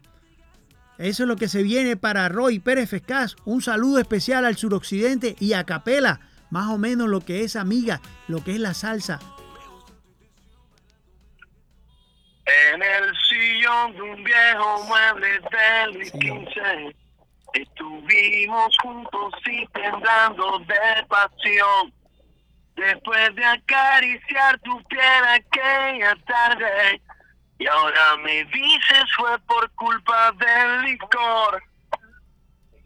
Eso 0.97 1.23
es 1.23 1.27
lo 1.27 1.35
que 1.35 1.47
se 1.49 1.63
viene 1.63 1.97
para 1.97 2.29
Roy 2.29 2.59
Pérez 2.59 2.89
Fescaz. 2.89 3.35
Un 3.45 3.61
saludo 3.61 3.99
especial 3.99 4.45
al 4.45 4.55
suroccidente 4.57 5.35
y 5.39 5.53
a 5.53 5.63
Capela. 5.65 6.21
Más 6.53 6.69
o 6.69 6.77
menos 6.77 7.09
lo 7.09 7.19
que 7.19 7.43
es 7.43 7.55
amiga, 7.55 7.99
lo 8.27 8.43
que 8.43 8.51
es 8.51 8.59
la 8.59 8.75
salsa. 8.75 9.19
En 12.45 12.79
el 12.79 13.11
sillón 13.27 13.93
de 13.93 14.01
un 14.03 14.23
viejo 14.23 14.83
mueble 14.83 15.29
de 15.39 15.93
Luis 15.93 16.11
XV 16.11 16.95
estuvimos 17.55 18.77
juntos 18.83 19.33
y 19.47 19.65
temblando 19.69 20.59
de 20.59 21.03
pasión. 21.07 21.91
Después 22.75 23.33
de 23.33 23.45
acariciar 23.45 24.59
tu 24.59 24.79
piel 24.83 25.23
aquella 25.29 26.15
tarde, 26.27 27.01
y 27.57 27.65
ahora 27.65 28.17
me 28.23 28.43
dices 28.45 29.05
fue 29.17 29.39
por 29.47 29.71
culpa 29.71 30.31
del 30.33 30.83
licor. 30.83 31.63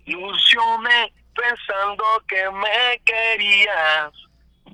Ilusioné 0.05 1.11
pensando 1.37 2.03
que 2.27 2.49
me 2.51 3.01
querías. 3.05 4.11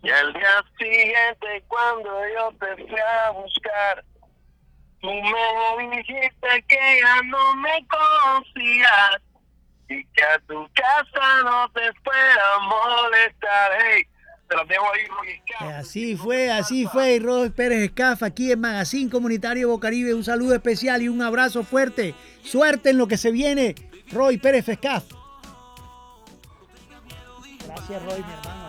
Y 0.01 0.09
al 0.09 0.33
día 0.33 0.63
siguiente 0.77 1.63
cuando 1.67 2.09
yo 2.35 2.51
te 2.59 2.83
fui 2.83 2.99
a 2.99 3.31
buscar, 3.31 4.03
Tú 5.03 5.09
me 5.09 5.97
dijiste 5.97 6.65
que 6.65 7.01
ya 7.01 7.21
no 7.23 7.55
me 7.55 7.85
conocías 7.89 9.21
y 9.89 10.01
que 10.05 10.23
a 10.23 10.39
tu 10.47 10.65
casa 10.73 11.43
no 11.43 11.69
te 11.73 11.91
fuera 12.05 12.55
a 12.55 12.59
molestar. 12.59 13.71
Hey, 13.81 14.03
te 14.47 14.55
dejo 14.65 14.85
ahí. 14.93 15.01
Eh, 15.67 15.73
Así 15.73 16.15
fue, 16.15 16.49
así 16.49 16.87
fue. 16.87 17.19
Roy 17.19 17.49
Pérez 17.49 17.79
Escafa 17.79 18.27
aquí 18.27 18.49
en 18.53 18.61
Magazine 18.61 19.11
Comunitario 19.11 19.67
Bocaribe. 19.67 20.13
Un 20.13 20.23
saludo 20.23 20.55
especial 20.55 21.01
y 21.01 21.09
un 21.09 21.21
abrazo 21.21 21.65
fuerte. 21.65 22.15
Suerte 22.41 22.91
en 22.91 22.97
lo 22.97 23.09
que 23.09 23.17
se 23.17 23.31
viene. 23.31 23.75
Roy 24.09 24.37
Pérez 24.37 24.69
Escaf. 24.69 25.03
Gracias, 27.75 28.03
Roy, 28.03 28.23
mi 28.23 28.33
hermano. 28.33 28.62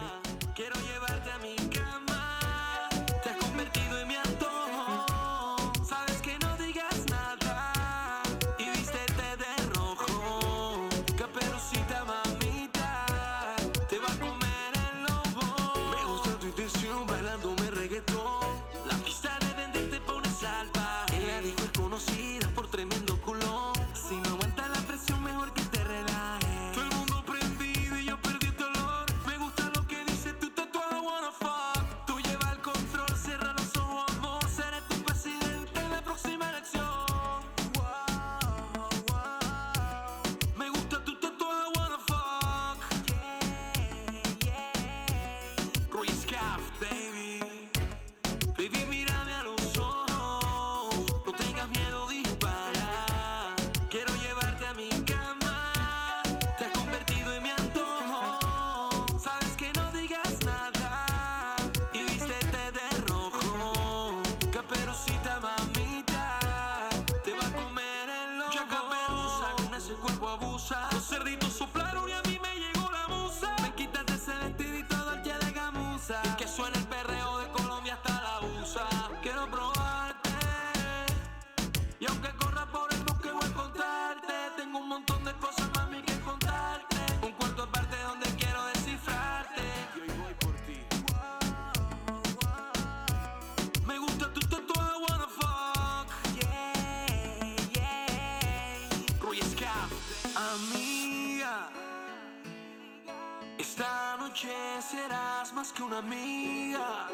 Que 105.75 105.83
una 105.83 105.99
amiga. 105.99 107.09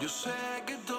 Yo 0.00 0.08
sé 0.08 0.30
que 0.66 0.76
todo 0.86 0.97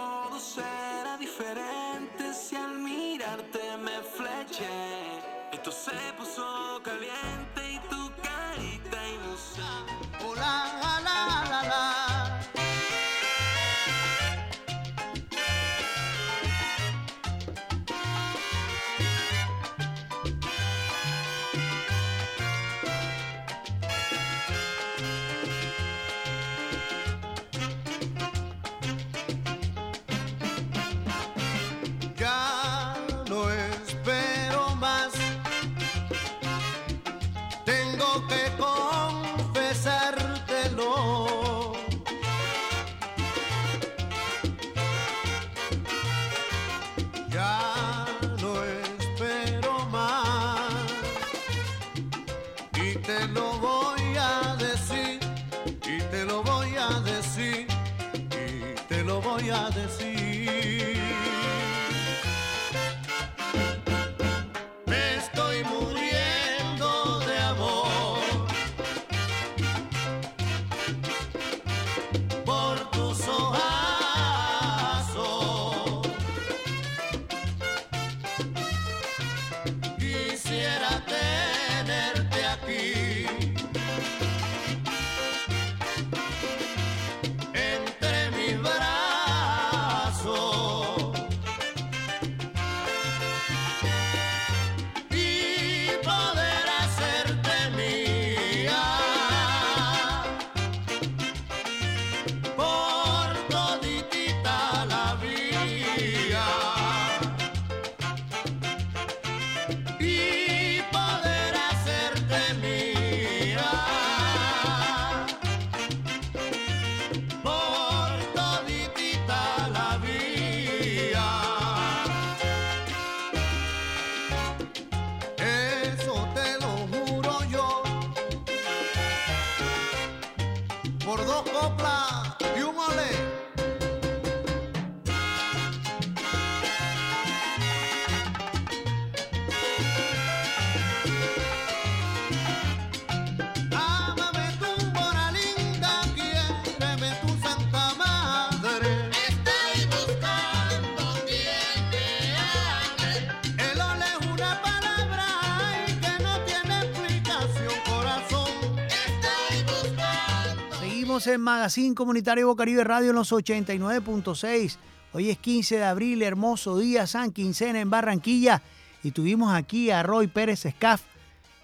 en 161.28 161.42
Magazine 161.42 161.96
Comunitario 161.96 162.48
Bocaribe 162.48 162.84
Radio 162.84 163.10
en 163.10 163.16
los 163.16 163.32
89.6. 163.32 164.78
Hoy 165.14 165.30
es 165.30 165.38
15 165.38 165.78
de 165.78 165.84
abril, 165.84 166.22
hermoso 166.22 166.78
día, 166.78 167.08
San 167.08 167.32
Quincena 167.32 167.80
en 167.80 167.90
Barranquilla. 167.90 168.62
Y 169.04 169.12
tuvimos 169.12 169.54
aquí 169.54 169.92
a 169.92 170.04
Roy 170.04 170.28
Pérez 170.28 170.66
Escaf, 170.66 171.02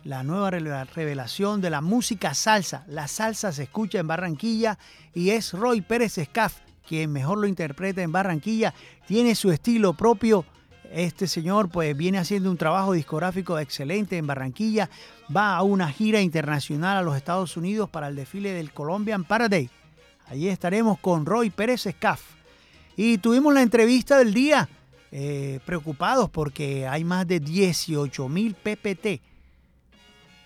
la 0.03 0.23
nueva 0.23 0.51
revelación 0.51 1.61
de 1.61 1.69
la 1.69 1.81
música 1.81 2.33
salsa. 2.33 2.83
La 2.87 3.07
salsa 3.07 3.51
se 3.51 3.63
escucha 3.63 3.99
en 3.99 4.07
Barranquilla 4.07 4.77
y 5.13 5.29
es 5.29 5.53
Roy 5.53 5.81
Pérez 5.81 6.17
Escaf 6.17 6.65
quien 6.87 7.11
mejor 7.11 7.39
lo 7.39 7.47
interpreta 7.47 8.01
en 8.01 8.11
Barranquilla. 8.11 8.73
Tiene 9.07 9.35
su 9.35 9.51
estilo 9.51 9.93
propio. 9.93 10.45
Este 10.95 11.27
señor 11.27 11.67
pues 11.67 11.95
viene 11.97 12.19
haciendo 12.19 12.49
un 12.49 12.55
trabajo 12.55 12.93
discográfico 12.93 13.59
excelente 13.59 14.15
en 14.17 14.27
Barranquilla. 14.27 14.89
Va 15.35 15.57
a 15.57 15.61
una 15.61 15.89
gira 15.91 16.21
internacional 16.21 16.95
a 16.95 17.01
los 17.01 17.17
Estados 17.17 17.57
Unidos 17.57 17.89
para 17.89 18.07
el 18.07 18.15
desfile 18.15 18.53
del 18.53 18.71
Colombian 18.71 19.25
Parade. 19.25 19.69
Allí 20.27 20.47
estaremos 20.47 20.97
con 20.99 21.25
Roy 21.25 21.49
Pérez 21.49 21.85
Escaf. 21.85 22.21
Y 22.95 23.17
tuvimos 23.17 23.53
la 23.53 23.61
entrevista 23.61 24.17
del 24.17 24.33
día, 24.33 24.69
eh, 25.11 25.59
preocupados 25.65 26.29
porque 26.29 26.87
hay 26.87 27.03
más 27.03 27.27
de 27.27 27.41
18 27.41 28.29
mil 28.29 28.55
PPT. 28.55 29.19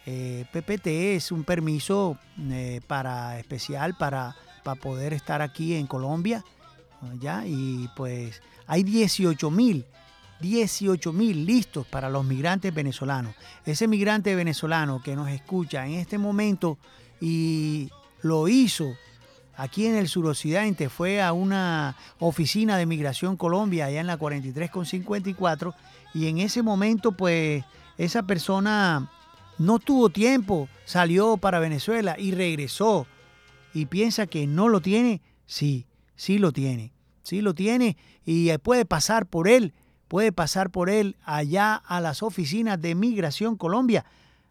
Eh, 0.07 0.45
PPT 0.51 1.15
es 1.15 1.31
un 1.31 1.43
permiso 1.43 2.17
eh, 2.39 2.81
para 2.87 3.37
especial 3.37 3.95
para, 3.99 4.35
para 4.63 4.81
poder 4.81 5.13
estar 5.13 5.43
aquí 5.43 5.75
en 5.75 5.85
Colombia. 5.85 6.43
¿ya? 7.19 7.45
Y 7.45 7.87
pues 7.95 8.41
hay 8.65 8.81
18 8.81 9.51
mil, 9.51 9.85
18 10.41 11.13
mil 11.13 11.45
listos 11.45 11.85
para 11.87 12.09
los 12.09 12.25
migrantes 12.25 12.73
venezolanos. 12.73 13.35
Ese 13.65 13.87
migrante 13.87 14.35
venezolano 14.35 15.01
que 15.03 15.15
nos 15.15 15.29
escucha 15.29 15.85
en 15.85 15.93
este 15.93 16.17
momento 16.17 16.77
y 17.21 17.89
lo 18.21 18.47
hizo 18.47 18.95
aquí 19.59 19.85
en 19.85 19.97
el 19.97 20.07
suroccidente, 20.07 20.87
fue 20.87 21.21
a 21.21 21.33
una 21.33 21.97
oficina 22.19 22.77
de 22.77 22.85
Migración 22.85 23.35
Colombia, 23.35 23.87
allá 23.87 23.99
en 23.99 24.07
la 24.07 24.15
43 24.15 24.71
con 24.71 24.85
54, 24.85 25.75
y 26.13 26.27
en 26.27 26.37
ese 26.37 26.63
momento, 26.63 27.11
pues, 27.11 27.65
esa 27.97 28.23
persona 28.23 29.11
no 29.57 29.79
tuvo 29.79 30.09
tiempo, 30.11 30.69
salió 30.85 31.35
para 31.35 31.59
Venezuela 31.59 32.15
y 32.17 32.31
regresó, 32.31 33.05
y 33.73 33.87
piensa 33.87 34.27
que 34.27 34.47
no 34.47 34.69
lo 34.69 34.79
tiene, 34.79 35.21
sí, 35.45 35.87
sí 36.15 36.37
lo 36.37 36.53
tiene, 36.53 36.93
sí 37.21 37.41
lo 37.41 37.53
tiene, 37.53 37.97
y 38.25 38.57
puede 38.59 38.85
pasar 38.85 39.25
por 39.25 39.49
él, 39.49 39.73
puede 40.09 40.33
pasar 40.33 40.71
por 40.71 40.89
él 40.89 41.15
allá 41.23 41.75
a 41.75 42.01
las 42.01 42.21
oficinas 42.23 42.81
de 42.81 42.95
Migración 42.95 43.55
Colombia. 43.55 44.05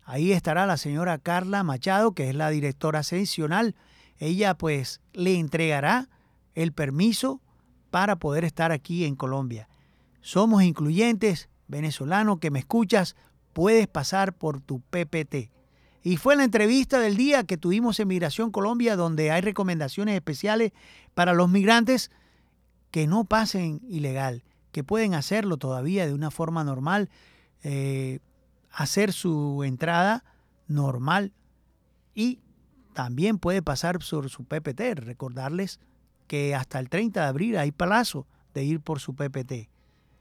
Ahí 0.04 0.32
estará 0.32 0.64
la 0.64 0.78
señora 0.78 1.18
Carla 1.18 1.62
Machado, 1.64 2.12
que 2.12 2.30
es 2.30 2.34
la 2.34 2.48
directora 2.48 3.02
seccional, 3.02 3.74
ella 4.18 4.54
pues 4.54 5.00
le 5.12 5.38
entregará 5.38 6.08
el 6.54 6.72
permiso 6.72 7.42
para 7.90 8.16
poder 8.16 8.44
estar 8.44 8.72
aquí 8.72 9.04
en 9.04 9.16
Colombia. 9.16 9.68
Somos 10.20 10.62
incluyentes, 10.62 11.48
venezolano 11.66 12.38
que 12.38 12.50
me 12.50 12.60
escuchas, 12.60 13.16
puedes 13.52 13.86
pasar 13.86 14.32
por 14.32 14.60
tu 14.60 14.80
PPT. 14.80 15.50
Y 16.02 16.16
fue 16.16 16.36
la 16.36 16.44
entrevista 16.44 17.00
del 17.00 17.16
día 17.16 17.44
que 17.44 17.56
tuvimos 17.56 17.98
en 18.00 18.08
Migración 18.08 18.50
Colombia, 18.50 18.96
donde 18.96 19.30
hay 19.30 19.40
recomendaciones 19.40 20.14
especiales 20.14 20.72
para 21.14 21.32
los 21.32 21.48
migrantes 21.48 22.10
que 22.90 23.06
no 23.06 23.24
pasen 23.24 23.80
ilegal, 23.88 24.44
que 24.72 24.84
pueden 24.84 25.14
hacerlo 25.14 25.56
todavía 25.56 26.06
de 26.06 26.14
una 26.14 26.30
forma 26.30 26.64
normal, 26.64 27.08
eh, 27.62 28.20
hacer 28.70 29.12
su 29.12 29.62
entrada 29.64 30.24
normal 30.66 31.32
y 32.14 32.40
también 32.92 33.38
puede 33.38 33.62
pasar 33.62 33.98
por 33.98 34.28
su 34.28 34.44
PPT. 34.44 34.94
Recordarles 34.96 35.80
que 36.26 36.54
hasta 36.54 36.78
el 36.78 36.88
30 36.88 37.22
de 37.22 37.26
abril 37.26 37.56
hay 37.56 37.72
plazo 37.72 38.26
de 38.54 38.64
ir 38.64 38.80
por 38.80 39.00
su 39.00 39.14
PPT. 39.14 39.68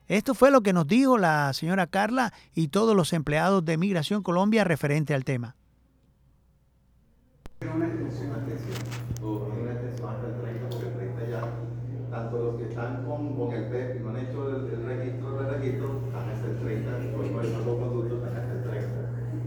Esto 0.08 0.34
fue 0.34 0.52
lo 0.52 0.62
que 0.62 0.72
nos 0.72 0.88
dijo 0.88 1.18
la 1.18 1.52
señora 1.54 1.86
Carla 1.88 2.32
y 2.56 2.70
todos 2.70 2.95
los 2.95 3.12
empleados 3.12 3.66
de 3.66 3.78
Migración 3.78 4.24
Colombia 4.24 4.64
referente 4.64 5.14
al 5.14 5.26
tema. 5.26 5.56
Una 7.76 7.88
extensión, 7.88 8.30
una 8.30 8.38
extensión. 8.38 8.78
O 9.24 9.50
una 9.52 9.72
extensión 9.74 10.10
hasta 10.10 10.28
el 10.28 10.41
30, 10.41 10.70
porque 10.70 10.86
el 10.88 10.93
30 10.93 11.28
ya, 11.28 11.41
tanto 12.12 12.38
los 12.38 12.56
que 12.62 12.70
están 12.70 13.04
con, 13.06 13.36
con 13.36 13.50
y 13.50 14.00
no 14.00 14.10
han 14.12 14.18
hecho 14.18 14.39
el, 14.56 14.72
el 14.74 14.84
registro 14.86 15.41
del 15.41 15.50
registro, 15.60 15.88
están 16.08 16.30
hasta 16.30 16.48
el 16.48 16.58
30, 16.60 16.91
por 17.18 17.26
eso 17.26 17.41
esos 17.41 17.66
dos 17.66 17.78
conductos 17.82 18.18
están 18.24 18.38
hasta 18.38 18.54
el 18.54 18.64
30. 18.64 18.88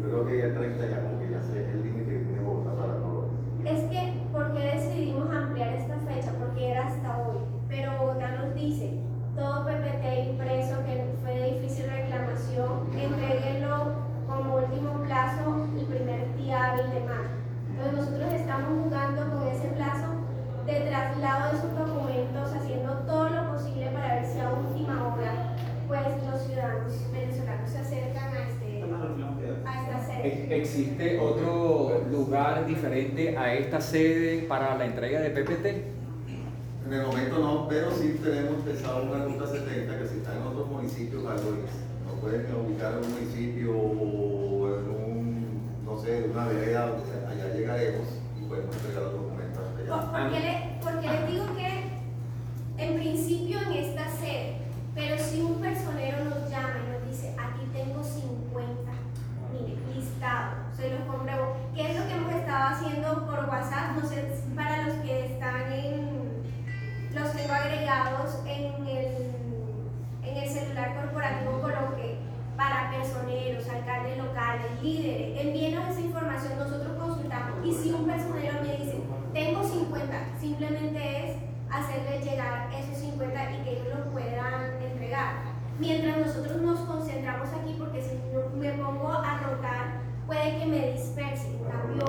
Yo 0.00 0.04
creo 0.10 0.26
que 0.26 0.38
ya 0.38 0.44
el 0.46 0.54
30 0.54 0.88
ya 0.90 1.02
como 1.06 1.18
que 1.20 1.30
ya 1.30 1.40
sé 1.42 1.70
el 1.70 1.82
límite 1.84 2.10
que 2.10 2.18
tiene 2.26 2.40
Bogotá 2.40 2.72
para 2.76 2.94
no 2.98 3.30
Es 3.64 3.80
que, 3.88 4.02
¿por 4.32 4.52
qué 4.52 4.60
decidimos 4.76 5.30
ampliar 5.30 5.72
esta 5.74 5.96
fecha? 6.00 6.32
Porque 6.36 6.70
era 6.70 6.88
hasta 6.88 7.16
hoy. 7.18 7.38
Pero 7.68 7.92
Bogotá 7.98 8.28
nos 8.42 8.54
dice, 8.56 8.98
todo 9.36 9.64
PPT 9.64 10.34
impreso 10.34 10.82
que 10.84 11.14
fue 11.22 11.30
de 11.38 11.60
difícil 11.60 11.86
reclamación, 11.86 12.90
entréguenlo 12.98 13.94
como 14.26 14.56
último 14.56 15.02
plazo 15.06 15.68
el 15.78 15.86
primer 15.86 16.36
día 16.36 16.72
hábil 16.74 16.90
de 16.90 17.00
mayo. 17.06 17.38
Entonces 17.70 17.94
nosotros 17.96 18.32
estamos 18.34 18.82
jugando 18.84 19.20
con 19.30 19.48
ese 19.48 19.68
plazo 19.68 20.08
de 20.66 20.80
traslado 20.90 21.52
de 21.52 21.58
esos 21.58 21.72
documentos, 21.78 22.52
haciendo 22.52 22.92
todo 23.06 23.28
lo 23.30 23.52
posible 23.52 23.86
para 23.90 24.14
ver 24.16 24.26
si 24.26 24.38
a 24.40 24.50
última 24.52 25.14
hora 25.14 25.56
pues 25.88 26.00
los 26.30 26.42
ciudadanos 26.42 26.92
venezolanos 27.12 27.70
se 27.70 27.78
acercan 27.78 28.34
a, 28.34 28.48
este, 28.48 28.82
a 29.64 29.82
esta 29.82 30.06
sede. 30.06 30.26
¿Ex- 30.28 30.50
¿Existe 30.52 31.09
otro 31.20 32.02
lugar 32.10 32.66
diferente 32.66 33.36
a 33.36 33.54
esta 33.54 33.80
sede 33.80 34.42
para 34.48 34.76
la 34.76 34.84
entrega 34.86 35.20
de 35.20 35.30
PPT? 35.30 35.66
En 36.86 36.92
el 36.92 37.06
momento 37.06 37.38
no, 37.38 37.68
pero 37.68 37.90
sí 37.92 38.18
tenemos 38.22 38.62
pensado 38.64 39.02
una 39.04 39.24
ruta 39.24 39.46
70 39.46 39.98
que 39.98 40.08
si 40.08 40.16
está 40.18 40.34
en 40.36 40.42
otros 40.42 40.68
municipios, 40.68 41.22
algo 41.26 41.50
es. 41.54 42.06
Nos 42.06 42.18
pueden 42.20 42.46
ubicar 42.56 42.94
en 42.94 43.04
un 43.04 43.12
municipio 43.12 43.70
o 43.76 44.66
en 44.68 44.90
un, 44.90 45.84
no 45.84 45.96
sé, 45.98 46.24
una 46.32 46.46
vereda 46.48 46.86
donde 46.88 47.06
sea, 47.06 47.28
allá 47.30 47.54
llegaremos 47.54 48.08
y 48.40 48.44
podemos 48.48 48.74
entregar 48.76 49.02
los 49.04 49.12
documentos 49.12 49.62
¿Por, 49.88 49.94
allá. 49.94 50.10
por 50.10 50.30
qué 50.32 50.40
le- 50.40 50.82
porque 50.82 51.06
les 51.06 51.30
digo 51.32 51.44
que 51.56 52.82
en 52.84 52.94
principio 52.96 53.58
en 53.68 53.72
esta 53.74 54.09
líderes, 74.82 75.40
envíenos 75.40 75.88
esa 75.88 76.00
información, 76.00 76.58
nosotros 76.58 76.92
consultamos. 76.98 77.64
Y 77.64 77.72
si 77.72 77.92
un 77.92 78.06
personero 78.06 78.60
me 78.62 78.76
dice, 78.76 79.00
tengo 79.32 79.62
50, 79.62 80.38
simplemente 80.40 80.98
es 80.98 81.36
hacerle 81.70 82.20
llegar 82.20 82.70
esos 82.72 82.96
50 82.98 83.52
y 83.52 83.64
que 83.64 83.70
ellos 83.72 83.98
los 83.98 84.08
puedan 84.12 84.82
entregar. 84.82 85.34
Mientras 85.78 86.18
nosotros 86.18 86.60
nos 86.60 86.80
concentramos 86.80 87.48
aquí, 87.48 87.76
porque 87.78 88.02
si 88.02 88.16
me 88.58 88.72
pongo 88.72 89.08
a 89.08 89.38
rotar, 89.38 90.00
puede 90.26 90.58
que 90.58 90.66
me 90.66 90.92
disperse. 90.92 91.58
Cambio, 91.70 92.06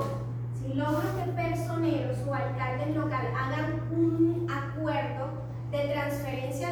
si 0.60 0.74
logro 0.74 1.02
que 1.16 1.32
personeros 1.32 2.18
o 2.26 2.34
alcaldes 2.34 2.94
locales 2.94 3.32
hagan 3.38 3.80
un 3.90 4.46
acuerdo 4.50 5.28
de 5.70 5.88
transferencia, 5.88 6.68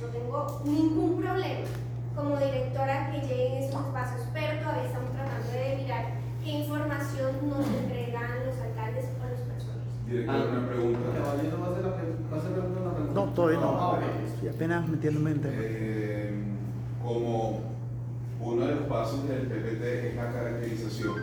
no 0.00 0.08
tengo 0.08 0.62
ningún 0.64 1.20
problema 1.20 1.87
como 2.18 2.36
directora 2.36 3.10
que 3.12 3.20
lleguen 3.26 3.62
esos 3.62 3.80
espacios, 3.86 4.26
pero 4.34 4.60
todavía 4.60 4.84
estamos 4.86 5.10
tratando 5.12 5.52
de 5.52 5.76
mirar 5.76 6.04
qué 6.42 6.50
información 6.50 7.30
nos 7.48 7.66
entregan 7.66 8.30
los 8.44 8.58
alcaldes 8.58 9.06
o 9.22 9.30
los 9.30 9.40
personeros. 9.46 9.92
Director, 10.06 10.48
una 10.50 10.66
pregunta. 10.66 10.98
Caballero, 11.14 11.60
¿va 11.60 11.66
a 11.66 11.70
hacer 11.70 11.84
la 11.84 11.96
pregunta? 11.96 13.14
No, 13.14 13.24
todavía 13.32 13.58
Ah, 13.62 13.98
no. 14.00 14.26
Estoy 14.26 14.48
apenas 14.48 14.88
metiéndome 14.88 15.30
en 15.30 15.40
tema. 15.40 15.54
Eh, 15.60 16.34
como 17.04 17.60
uno 18.40 18.66
de 18.66 18.74
los 18.74 18.84
pasos 18.86 19.28
del 19.28 19.46
PPT 19.46 19.82
es 19.82 20.16
la 20.16 20.32
caracterización, 20.32 21.14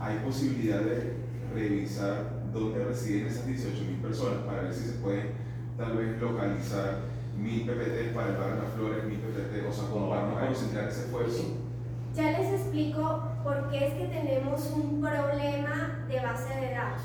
¿hay 0.00 0.16
posibilidad 0.24 0.80
de 0.80 1.16
revisar 1.54 2.40
dónde 2.52 2.84
residen 2.84 3.26
esas 3.26 3.46
18.000 3.46 4.00
personas 4.00 4.38
para 4.44 4.62
ver 4.62 4.72
si 4.72 4.86
se 4.86 4.92
pueden 4.98 5.28
tal 5.76 5.96
vez 5.96 6.20
localizar 6.20 7.10
mil 7.40 7.62
PPT 7.62 8.14
para 8.14 8.28
el 8.28 8.36
barrio 8.36 8.62
Las 8.62 8.72
Flores, 8.74 9.04
mil 9.04 9.18
PPT, 9.18 9.66
o 9.68 9.72
sea, 9.72 9.84
no 9.88 9.89
concentrar 10.50 10.88
ese 10.88 11.02
esfuerzo? 11.02 11.44
Ya 12.14 12.38
les 12.38 12.60
explico 12.60 13.22
por 13.44 13.70
qué 13.70 13.86
es 13.86 13.94
que 13.94 14.06
tenemos 14.06 14.68
un 14.74 15.00
problema 15.00 16.04
de 16.08 16.20
base 16.20 16.54
de 16.58 16.74
datos. 16.74 17.02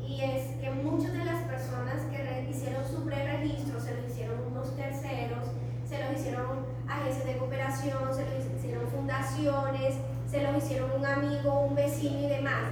Y 0.00 0.22
es 0.22 0.56
que 0.60 0.70
muchas 0.70 1.12
de 1.12 1.24
las 1.24 1.42
personas 1.44 2.00
que 2.10 2.48
hicieron 2.48 2.82
su 2.86 3.04
preregistro 3.04 3.78
se 3.78 3.94
lo 3.94 4.08
hicieron 4.08 4.38
unos 4.50 4.74
terceros, 4.74 5.44
se 5.86 6.02
los 6.02 6.18
hicieron 6.18 6.64
agencias 6.88 7.26
de 7.26 7.36
cooperación, 7.36 8.14
se 8.14 8.24
los 8.24 8.58
hicieron 8.58 8.88
fundaciones, 8.88 9.96
se 10.30 10.42
los 10.42 10.56
hicieron 10.56 10.90
un 10.96 11.04
amigo, 11.04 11.66
un 11.66 11.74
vecino 11.74 12.18
y 12.18 12.28
demás. 12.28 12.64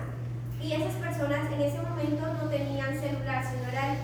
Y 0.62 0.72
esas 0.72 0.94
personas 0.94 1.52
en 1.52 1.60
ese 1.60 1.82
momento 1.82 2.24
no 2.42 2.48
tenían 2.48 2.98
celular, 2.98 3.44
sino 3.44 3.68
eran 3.68 3.98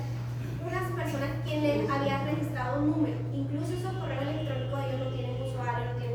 unas 0.61 0.93
personas 0.93 1.31
quienes 1.45 1.89
habían 1.89 2.27
registrado 2.27 2.83
un 2.83 2.91
número. 2.91 3.17
Incluso 3.33 3.73
esos 3.73 3.95
correos 3.95 4.23
electrónicos 4.23 4.81
ellos 4.85 5.01
no 5.01 5.17
tienen 5.17 5.41
usuario, 5.41 5.87
no 5.93 5.99
tienen 5.99 6.11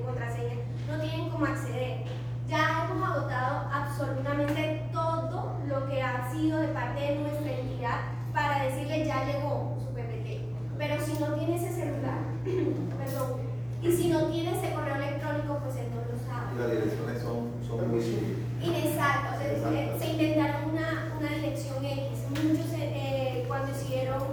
tienen 1.09 1.29
cómo 1.29 1.45
acceder. 1.45 2.03
Ya 2.47 2.87
hemos 2.89 3.09
agotado 3.09 3.69
absolutamente 3.71 4.89
todo 4.93 5.57
lo 5.67 5.87
que 5.87 6.01
ha 6.01 6.31
sido 6.31 6.59
de 6.59 6.67
parte 6.69 7.01
de 7.01 7.15
nuestra 7.19 7.51
entidad 7.51 7.99
para 8.33 8.63
decirle 8.65 9.05
ya 9.05 9.25
llegó 9.25 9.77
su 9.79 9.93
PPT. 9.93 10.41
Pero 10.77 11.03
si 11.03 11.13
no 11.13 11.27
tiene 11.33 11.55
ese 11.55 11.73
celular, 11.73 12.19
perdón, 12.43 13.41
y 13.81 13.91
si 13.91 14.09
no 14.09 14.25
tiene 14.27 14.57
ese 14.57 14.73
correo 14.73 14.95
electrónico, 14.95 15.59
pues 15.63 15.75
él 15.77 15.87
no 15.89 16.01
lo 16.01 16.17
sabe. 16.19 16.59
las 16.59 16.71
direcciones 16.71 17.21
son, 17.21 17.51
son 17.65 17.91
muy 17.91 18.45
Inexacto, 18.61 19.35
o 19.35 19.71
sea, 19.71 19.99
se 19.99 20.09
inventaron 20.09 20.71
una, 20.71 21.13
una 21.19 21.29
dirección 21.29 21.83
X. 21.83 22.25
Muchos 22.29 22.73
eh, 22.73 23.45
cuando 23.47 23.71
hicieron 23.71 24.23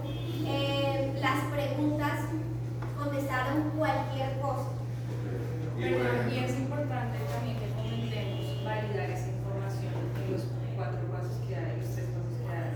eh, 0.46 1.12
las 1.20 1.44
preguntas 1.52 2.26
contestaron 2.98 3.70
cualquier 3.76 4.40
cosa. 4.40 4.70
Y 5.78 5.82
Pero 5.82 5.98
bueno, 5.98 6.32
y 6.32 6.38
es 6.44 6.58
importante 6.58 7.18
también 7.30 7.58
que 7.58 7.68
comentemos 7.74 8.64
validar 8.64 9.10
esa 9.10 9.28
información 9.28 9.94
en 10.18 10.32
los 10.32 10.42
cuatro 10.76 11.00
pasos 11.10 11.38
que 11.46 11.56
hay, 11.56 11.80
los 11.80 11.90
tres 11.94 12.06
pasos 12.10 12.36
que 12.38 12.50
hay. 12.50 12.70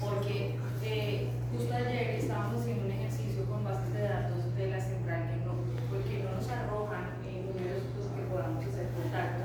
Porque 0.00 0.56
eh, 0.82 1.30
justo 1.52 1.74
ayer 1.74 2.18
estábamos 2.18 2.60
haciendo 2.60 2.84
un 2.84 2.92
ejercicio 2.92 3.44
con 3.46 3.64
bases 3.64 3.92
de 3.94 4.02
datos 4.02 4.54
de 4.56 4.70
la 4.70 4.80
central 4.80 5.30
que 5.30 5.36
no, 5.46 5.54
porque 5.88 6.22
no 6.22 6.36
nos 6.36 6.48
arrojan 6.50 7.14
en 7.26 7.46
números 7.46 7.82
pues, 7.94 8.06
que 8.14 8.22
podamos 8.30 8.64
hacer 8.64 8.88
contacto. 8.94 9.42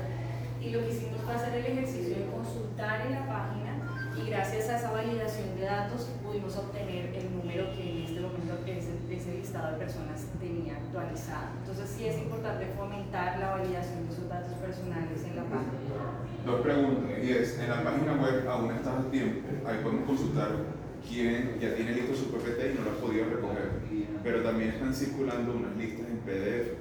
Y 0.60 0.70
lo 0.70 0.80
que 0.80 0.90
hicimos 0.92 1.22
fue 1.22 1.34
hacer 1.34 1.54
el 1.54 1.66
ejercicio 1.66 2.16
de 2.16 2.26
consultar 2.26 3.06
en 3.06 3.12
la 3.12 3.26
página 3.26 3.80
y 4.16 4.28
gracias 4.28 4.68
a 4.68 4.76
esa 4.76 4.90
validación 4.90 5.56
de 5.56 5.64
datos 5.64 6.10
pudimos 6.22 6.56
obtener 6.56 7.14
el 7.14 7.32
número 7.34 7.72
que 7.72 7.90
en 7.90 8.04
este 8.04 8.20
momento 8.20 8.58
ese, 8.66 9.38
de 9.72 9.78
personas 9.78 10.26
tenía 10.38 10.76
actualizado. 10.76 11.48
Entonces 11.60 11.90
sí 11.96 12.06
es 12.06 12.18
importante 12.18 12.66
fomentar 12.76 13.38
la 13.38 13.50
validación 13.50 14.06
de 14.06 14.12
esos 14.12 14.28
datos 14.28 14.52
personales 14.54 15.24
en 15.24 15.36
la 15.36 15.44
página. 15.44 15.78
Dos 16.44 16.60
preguntas, 16.62 17.18
y 17.22 17.30
es, 17.30 17.58
en 17.58 17.68
la 17.68 17.84
página 17.84 18.14
web 18.14 18.48
aún 18.48 18.72
estás 18.72 19.06
a 19.06 19.10
tiempo, 19.10 19.48
ahí 19.66 19.78
podemos 19.82 20.06
consultar 20.06 20.48
quién 21.06 21.58
ya 21.60 21.74
tiene 21.74 21.92
listo 21.92 22.14
su 22.14 22.30
PPT 22.30 22.72
y 22.72 22.78
no 22.78 22.84
lo 22.84 22.90
ha 22.92 23.00
podido 23.00 23.24
recoger, 23.26 23.70
pero 24.22 24.42
también 24.42 24.70
están 24.70 24.94
circulando 24.94 25.54
unas 25.54 25.76
listas 25.76 26.06
en 26.08 26.18
PDF 26.18 26.78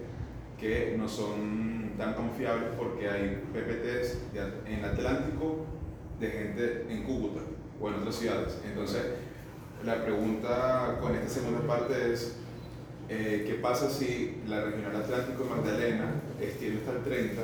que 0.58 0.96
no 0.98 1.08
son 1.08 1.94
tan 1.98 2.14
confiables 2.14 2.70
porque 2.78 3.10
hay 3.10 3.44
PPTs 3.54 4.18
en 4.66 4.86
Atlántico 4.86 5.66
de 6.20 6.28
gente 6.28 6.86
en 6.90 7.04
Cúcuta 7.04 7.42
o 7.82 7.90
en 7.90 7.96
otras 7.96 8.16
ciudades. 8.16 8.60
Entonces, 8.66 9.02
la 9.84 10.04
pregunta 10.04 10.98
con 11.02 11.16
esta 11.16 11.30
segunda 11.30 11.62
parte 11.62 12.12
es, 12.12 12.39
eh, 13.10 13.44
¿qué 13.48 13.56
pasa 13.56 13.90
si 13.90 14.38
la 14.48 14.64
Regional 14.64 14.96
Atlántico 14.96 15.44
Magdalena 15.46 16.12
extiende 16.42 16.80
hasta 16.80 16.92
el 16.98 17.04
30, 17.04 17.42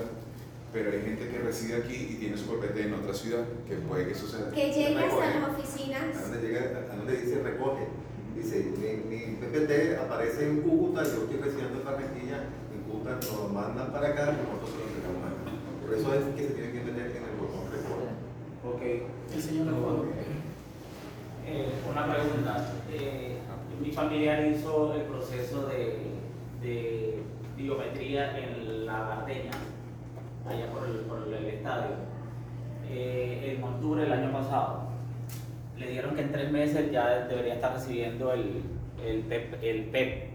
pero 0.72 0.92
hay 0.92 1.02
gente 1.02 1.28
que 1.30 1.40
reside 1.40 1.76
aquí 1.78 2.08
y 2.12 2.16
tiene 2.16 2.38
su 2.38 2.46
PPT 2.46 2.78
en 2.78 2.94
otra 2.94 3.14
ciudad? 3.14 3.44
Que 3.68 3.76
puede 3.76 4.08
que 4.08 4.16
suceda. 4.16 4.52
Que 4.52 4.72
llegue 4.72 4.98
hasta 4.98 5.06
Recoge. 5.06 5.40
las 5.40 5.50
oficinas. 5.50 6.18
A 6.18 6.22
donde 6.22 6.48
llega, 6.48 6.62
a 6.92 6.96
donde 6.96 7.18
dice 7.18 7.42
recoge. 7.44 7.88
Dice, 8.36 8.66
mi, 8.78 9.16
mi 9.16 9.36
PPT 9.38 9.98
aparece 10.04 10.46
en 10.48 10.62
Cúcuta, 10.62 11.04
yo 11.04 11.24
estoy 11.24 11.38
residiendo 11.38 11.80
en 11.80 11.86
Barranquilla, 11.86 12.44
en 12.76 12.82
Cúcuta 12.86 13.16
nos 13.16 13.32
lo 13.34 13.50
mandan 13.50 13.92
para 13.94 14.10
acá 14.10 14.36
y 14.36 14.44
nosotros 14.44 14.70
se 14.70 14.78
lo 14.78 14.86
entregamos 14.92 15.24
acá. 15.24 15.56
Por 15.82 15.94
eso 15.96 16.14
es 16.14 16.36
que 16.36 16.48
se 16.48 16.54
tiene 16.54 16.72
que 16.74 16.80
meter 16.84 17.16
en 17.16 17.24
el 17.24 17.36
botón 17.40 17.64
recoge. 17.72 18.12
Ok, 18.66 18.82
el 19.34 19.42
señor. 19.42 19.74
Eh, 21.48 21.70
una 21.90 22.12
pregunta. 22.14 22.74
Eh, 22.92 23.38
mi 23.82 23.92
familiar 23.92 24.46
hizo 24.48 24.94
el 24.94 25.02
proceso 25.04 25.68
de, 25.68 26.16
biometría 27.56 28.38
en 28.38 28.86
la 28.86 29.00
Bardeña, 29.02 29.52
allá 30.46 30.68
por 30.72 30.90
el, 30.90 30.96
por 31.06 31.34
el 31.34 31.46
estadio, 31.46 31.96
eh, 32.90 33.56
en 33.56 33.64
octubre 33.64 34.02
del 34.02 34.12
año 34.12 34.32
pasado. 34.34 34.90
le 35.78 35.90
dieron 35.90 36.16
que 36.16 36.22
en 36.22 36.32
tres 36.32 36.52
meses 36.52 36.92
ya 36.92 37.28
debería 37.28 37.56
estar 37.56 37.74
recibiendo 37.74 38.34
el, 38.34 38.62
el, 39.06 39.24
PEP, 39.86 40.30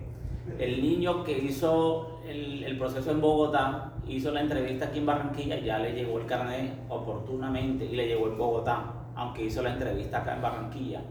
el 0.59 0.81
niño 0.81 1.25
que 1.25 1.37
hizo 1.37 2.21
el, 2.27 2.65
el 2.65 2.79
proceso 2.79 3.11
en 3.11 3.21
Bogotá, 3.21 3.93
hizo 4.09 4.31
la 4.31 4.41
entrevista 4.41 4.87
aquí 4.87 5.01
en 5.01 5.07
Barranquilla, 5.07 5.59
ya 5.59 5.79
le 5.79 5.93
llegó 5.93 6.19
el 6.19 6.27
carnet 6.27 6.73
oportunamente 6.89 7.85
y 7.85 7.97
le 7.97 8.07
llegó 8.07 8.29
en 8.29 8.39
Bogotá, 8.39 8.95
aunque 9.15 9.45
hizo 9.45 9.63
la 9.63 9.75
entrevista 9.75 10.19
acá 10.19 10.37
en 10.37 10.43
Barranquilla. 10.43 11.03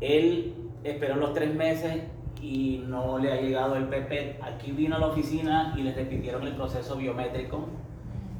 Él 0.00 0.65
esperó 0.90 1.16
los 1.16 1.32
tres 1.34 1.54
meses 1.54 2.02
y 2.42 2.84
no 2.86 3.18
le 3.18 3.32
ha 3.32 3.40
llegado 3.40 3.76
el 3.76 3.84
PP. 3.84 4.38
Aquí 4.42 4.72
vino 4.72 4.96
a 4.96 4.98
la 4.98 5.06
oficina 5.08 5.74
y 5.76 5.82
le 5.82 5.92
repitieron 5.94 6.42
el 6.46 6.54
proceso 6.54 6.96
biométrico 6.96 7.66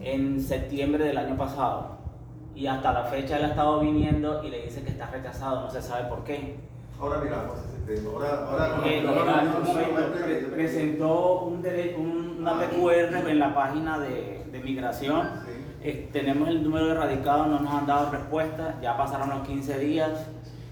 en 0.01 0.41
septiembre 0.41 1.05
del 1.05 1.17
año 1.19 1.37
pasado. 1.37 1.97
Y 2.55 2.67
hasta 2.67 2.93
la 2.93 3.05
fecha 3.05 3.37
él 3.39 3.45
ha 3.45 3.49
estado 3.49 3.81
viniendo 3.81 4.43
y 4.45 4.51
le 4.51 4.63
dice 4.65 4.83
que 4.83 4.91
está 4.91 5.07
rechazado, 5.11 5.63
no 5.63 5.71
se 5.71 5.83
sabe 5.83 6.09
por 6.09 6.25
qué. 6.25 6.57
Ahora 6.99 7.19
miramos 7.21 7.59
ese 7.59 8.01
tema. 8.01 8.11
Ahora, 8.15 8.47
ahora, 8.49 8.89
Eh, 8.89 9.05
ahora- 9.07 9.43
en 9.43 9.49
momento 9.65 10.51
presentó 10.55 11.41
un 11.43 11.57
un- 11.99 12.37
una 12.41 12.59
PQR 12.61 13.31
en 13.31 13.39
la 13.39 13.55
página 13.55 13.99
de, 13.99 14.45
de 14.51 14.61
migración. 14.61 15.29
Eh, 15.83 16.09
tenemos 16.13 16.49
el 16.49 16.63
número 16.63 16.87
de 16.87 16.95
radicados, 16.95 17.49
no 17.49 17.61
nos 17.61 17.75
han 17.75 17.87
dado 17.87 18.11
respuesta, 18.11 18.77
ya 18.81 18.97
pasaron 18.97 19.29
los 19.31 19.47
15 19.47 19.79
días. 19.79 20.11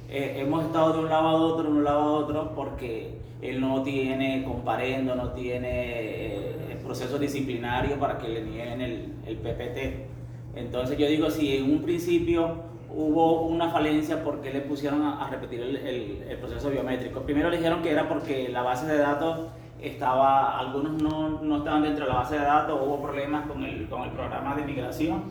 Eh, 0.09 0.35
hemos 0.39 0.65
estado 0.65 0.93
de 0.95 0.99
un 1.01 1.09
lado 1.09 1.29
a 1.29 1.33
otro, 1.35 1.65
de 1.65 1.71
un 1.71 1.85
lado 1.85 2.01
a 2.01 2.13
otro, 2.13 2.53
porque 2.55 3.19
él 3.43 3.61
no 3.61 3.83
tiene 3.83 4.45
comparendo, 4.45 5.15
no 5.15 5.31
tiene 5.31 5.69
eh, 6.37 6.79
proceso 6.83 7.19
disciplinario 7.19 7.99
para 7.99 8.19
que 8.19 8.29
le 8.29 8.43
nieguen 8.43 8.81
el, 8.81 9.13
el 9.27 9.37
PPT. 9.39 10.07
Entonces 10.57 10.97
yo 10.99 11.07
digo, 11.09 11.31
si 11.31 11.57
en 11.57 11.65
un 11.73 11.83
principio 11.83 12.63
hubo 12.91 13.43
una 13.43 13.71
falencia, 13.71 14.23
¿por 14.23 14.41
qué 14.41 14.53
le 14.53 14.61
pusieron 14.61 15.03
a, 15.03 15.25
a 15.27 15.31
repetir 15.31 15.61
el, 15.61 15.77
el- 15.77 16.23
el 16.29 16.37
proceso 16.39 16.71
biométrico? 16.71 17.21
Primero 17.23 17.51
le 17.51 17.57
dijeron 17.57 17.83
que 17.83 17.91
era 17.91 18.09
porque 18.09 18.49
la 18.51 18.63
base 18.63 18.87
de 18.87 18.99
datos 18.99 19.49
estaba, 19.83 20.59
algunos 20.59 21.03
no, 21.03 21.41
no 21.43 21.57
estaban 21.59 21.83
dentro 21.83 22.05
de 22.05 22.11
la 22.13 22.19
base 22.19 22.39
de 22.39 22.45
datos, 22.45 22.81
hubo 22.81 23.03
problemas 23.03 23.47
con 23.49 23.65
el, 23.65 23.89
con 23.89 24.03
el 24.03 24.11
programa 24.11 24.55
de 24.55 24.65
migración 24.65 25.25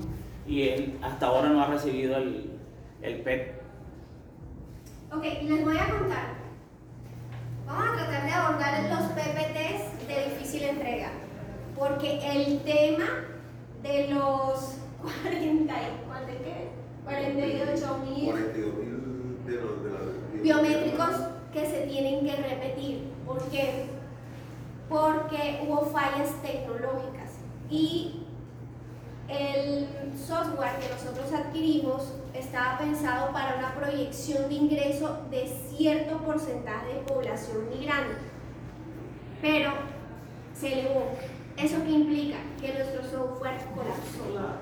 y 0.45 0.63
él 0.67 0.97
hasta 1.01 1.28
ahora 1.28 1.49
no 1.49 1.61
ha 1.63 1.67
recibido 1.67 2.17
el, 2.17 2.49
el 3.01 3.15
PET. 3.21 3.62
Ok, 5.16 5.24
les 5.43 5.64
voy 5.64 5.78
a 5.78 5.89
contar. 5.89 6.34
Vamos 7.68 7.88
a 7.88 7.95
tratar 7.95 8.26
de 8.26 8.32
abordar 8.32 8.84
los 8.89 9.11
PPTs 9.11 10.07
de 10.07 10.24
difícil 10.30 10.64
entrega. 10.64 11.11
Porque 11.78 12.20
el 12.24 12.59
tema 12.61 13.05
de 13.82 14.07
los 14.09 14.78
40, 15.01 15.74
y- 15.74 16.07
¿cuál 16.07 16.26
de 16.28 16.38
qué? 16.38 16.70
48 17.03 17.97
mil 18.09 18.26
42 18.26 18.74
mil 18.76 19.45
de 19.45 19.55
los 19.61 19.84
de 19.84 19.89
la 19.91 20.41
biométricos 20.41 21.09
que 21.51 21.66
se 21.66 21.82
tienen 21.88 22.26
que 22.26 22.36
repetir. 22.36 23.09
¿Por 23.26 23.41
qué? 23.49 23.86
Porque 24.89 25.66
hubo 25.68 25.82
fallas 25.88 26.30
tecnológicas 26.41 27.32
y 27.70 28.22
el 29.28 29.88
software 30.17 30.78
que 30.80 30.89
nosotros 30.89 31.32
adquirimos 31.34 32.13
estaba 32.34 32.78
pensado 32.78 33.32
para 33.32 33.55
una 33.57 33.74
proyección 33.76 34.49
de 34.49 34.55
ingreso 34.55 35.21
de 35.30 35.47
cierto 35.69 36.17
porcentaje 36.19 36.93
de 36.93 36.99
población 37.01 37.69
migrante. 37.69 38.15
Pero 39.41 39.74
se 40.53 40.80
elevó. 40.80 41.15
¿Eso 41.57 41.78
qué 41.84 41.91
implica? 41.91 42.38
Que 42.59 42.74
nuestro 42.74 43.03
software 43.03 43.59
colapsó 43.76 44.57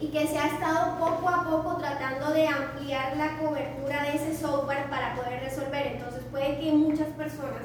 y 0.00 0.08
que 0.08 0.26
se 0.26 0.38
ha 0.38 0.48
estado 0.48 0.98
poco 0.98 1.28
a 1.28 1.44
poco 1.44 1.76
tratando 1.76 2.32
de 2.32 2.48
ampliar 2.48 3.16
la 3.16 3.38
cobertura 3.38 4.02
de 4.02 4.16
ese 4.16 4.36
software 4.36 4.90
para 4.90 5.14
poder 5.14 5.40
resolver. 5.40 5.86
Entonces 5.86 6.22
puede 6.30 6.58
que 6.58 6.72
muchas 6.72 7.08
personas 7.08 7.62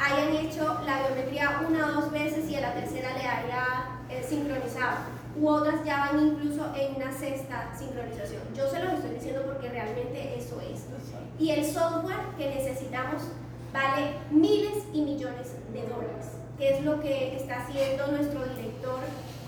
hayan 0.00 0.34
hecho 0.36 0.80
la 0.86 1.06
biometría 1.06 1.60
una 1.68 1.86
o 1.86 1.92
dos 2.00 2.10
veces 2.10 2.48
y 2.48 2.56
a 2.56 2.60
la 2.62 2.74
tercera 2.74 3.10
le 3.12 3.26
haya 3.26 3.99
eh, 4.10 4.24
sincronizado. 4.28 4.98
U 5.40 5.48
otras 5.48 5.84
ya 5.84 5.98
van 6.00 6.26
incluso 6.26 6.72
en 6.74 6.96
una 6.96 7.12
sexta 7.12 7.72
sincronización. 7.78 8.42
Yo 8.54 8.68
se 8.68 8.82
lo 8.82 8.90
estoy 8.90 9.14
diciendo 9.14 9.42
porque 9.46 9.68
realmente 9.68 10.38
eso 10.38 10.60
es. 10.60 10.86
Y 11.38 11.50
el 11.50 11.64
software 11.64 12.18
que 12.36 12.54
necesitamos 12.54 13.22
vale 13.72 14.14
miles 14.30 14.84
y 14.92 15.02
millones 15.02 15.54
de 15.72 15.82
dólares, 15.82 16.26
que 16.58 16.76
es 16.76 16.84
lo 16.84 17.00
que 17.00 17.36
está 17.36 17.60
haciendo 17.60 18.08
nuestro 18.08 18.44
director 18.44 18.98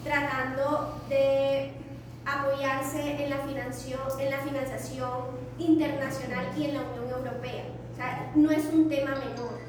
tratando 0.05 1.01
de 1.09 1.73
apoyarse 2.25 3.25
en 3.25 3.31
la, 3.31 3.39
financiación, 3.39 4.01
en 4.21 4.31
la 4.31 4.39
financiación 4.39 5.11
internacional 5.59 6.47
y 6.57 6.65
en 6.67 6.75
la 6.75 6.83
Unión 6.83 7.19
Europea. 7.19 7.65
O 7.93 7.97
sea, 7.97 8.33
no 8.35 8.51
es 8.51 8.65
un 8.73 8.89
tema 8.89 9.11
menor. 9.11 9.61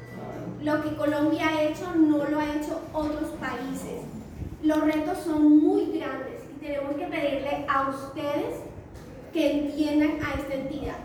Lo 0.62 0.82
que 0.82 0.96
Colombia 0.96 1.48
ha 1.48 1.62
hecho 1.62 1.94
no 1.94 2.24
lo 2.24 2.40
ha 2.40 2.54
hecho 2.54 2.80
otros 2.92 3.30
países. 3.40 4.02
Los 4.64 4.80
retos 4.80 5.18
son 5.18 5.58
muy 5.58 5.98
grandes 5.98 6.40
y 6.50 6.64
tenemos 6.64 6.96
que 6.96 7.04
pedirle 7.04 7.66
a 7.68 7.90
ustedes 7.90 8.62
que 9.30 9.60
entiendan 9.60 10.12
a 10.24 10.40
esta 10.40 10.54
entidad. 10.54 10.96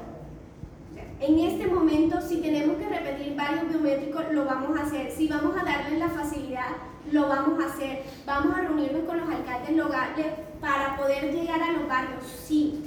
En 1.20 1.40
este 1.40 1.68
momento, 1.68 2.22
si 2.22 2.38
tenemos 2.38 2.78
que 2.78 2.88
repetir 2.88 3.36
varios 3.36 3.68
biométricos, 3.68 4.32
lo 4.32 4.46
vamos 4.46 4.80
a 4.80 4.84
hacer. 4.84 5.12
Si 5.12 5.28
vamos 5.28 5.58
a 5.60 5.66
darles 5.66 6.00
la 6.00 6.08
facilidad, 6.08 6.70
lo 7.12 7.28
vamos 7.28 7.62
a 7.62 7.68
hacer. 7.68 8.04
Vamos 8.26 8.58
a 8.58 8.62
reunirnos 8.62 9.04
con 9.04 9.20
los 9.20 9.30
alcaldes 9.30 9.76
locales 9.76 10.28
para 10.62 10.96
poder 10.96 11.34
llegar 11.34 11.62
a 11.62 11.74
los 11.74 11.86
barrios, 11.86 12.24
sí. 12.46 12.82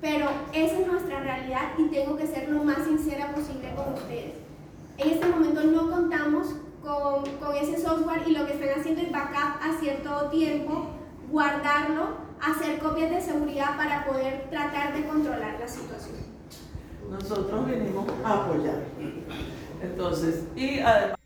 Pero 0.00 0.28
esa 0.52 0.78
es 0.78 0.86
nuestra 0.86 1.18
realidad 1.18 1.72
y 1.76 1.88
tengo 1.88 2.16
que 2.16 2.28
ser 2.28 2.48
lo 2.50 2.62
más 2.62 2.84
sincera 2.84 3.34
posible 3.34 3.74
con 3.74 3.94
ustedes. 3.94 4.34
En 4.96 5.10
este 5.10 5.26
momento 5.26 5.64
no 5.64 5.90
contamos 5.90 6.54
con, 6.84 7.24
con 7.38 7.56
ese 7.56 7.80
software 7.82 8.22
y 8.26 8.32
lo 8.32 8.46
que 8.46 8.52
están 8.52 8.80
haciendo 8.80 9.00
es 9.00 9.10
backup 9.10 9.60
a 9.60 9.76
cierto 9.80 10.28
tiempo, 10.30 10.90
guardarlo, 11.30 12.18
hacer 12.40 12.78
copias 12.78 13.10
de 13.10 13.20
seguridad 13.20 13.76
para 13.76 14.04
poder 14.04 14.48
tratar 14.50 14.94
de 14.94 15.06
controlar 15.06 15.58
la 15.58 15.66
situación. 15.66 16.16
Nosotros 17.10 17.66
venimos 17.66 18.06
a 18.24 18.44
apoyar. 18.44 18.84
Entonces, 19.82 20.44
y 20.54 20.80
además... 20.80 21.18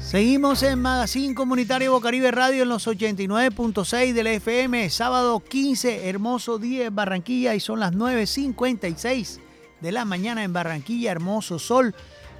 Seguimos 0.00 0.62
en 0.64 0.80
Magazine 0.80 1.34
Comunitario 1.34 1.92
Bocaribe 1.92 2.32
Radio 2.32 2.64
en 2.64 2.68
los 2.68 2.88
89.6 2.88 4.12
del 4.12 4.26
FM, 4.26 4.90
sábado 4.90 5.38
15, 5.38 6.08
hermoso 6.08 6.58
día 6.58 6.86
en 6.86 6.94
Barranquilla 6.94 7.54
y 7.54 7.60
son 7.60 7.78
las 7.78 7.92
9.56 7.92 9.38
de 9.80 9.92
la 9.92 10.04
mañana 10.04 10.42
en 10.42 10.52
Barranquilla, 10.52 11.12
hermoso 11.12 11.58
sol. 11.60 11.94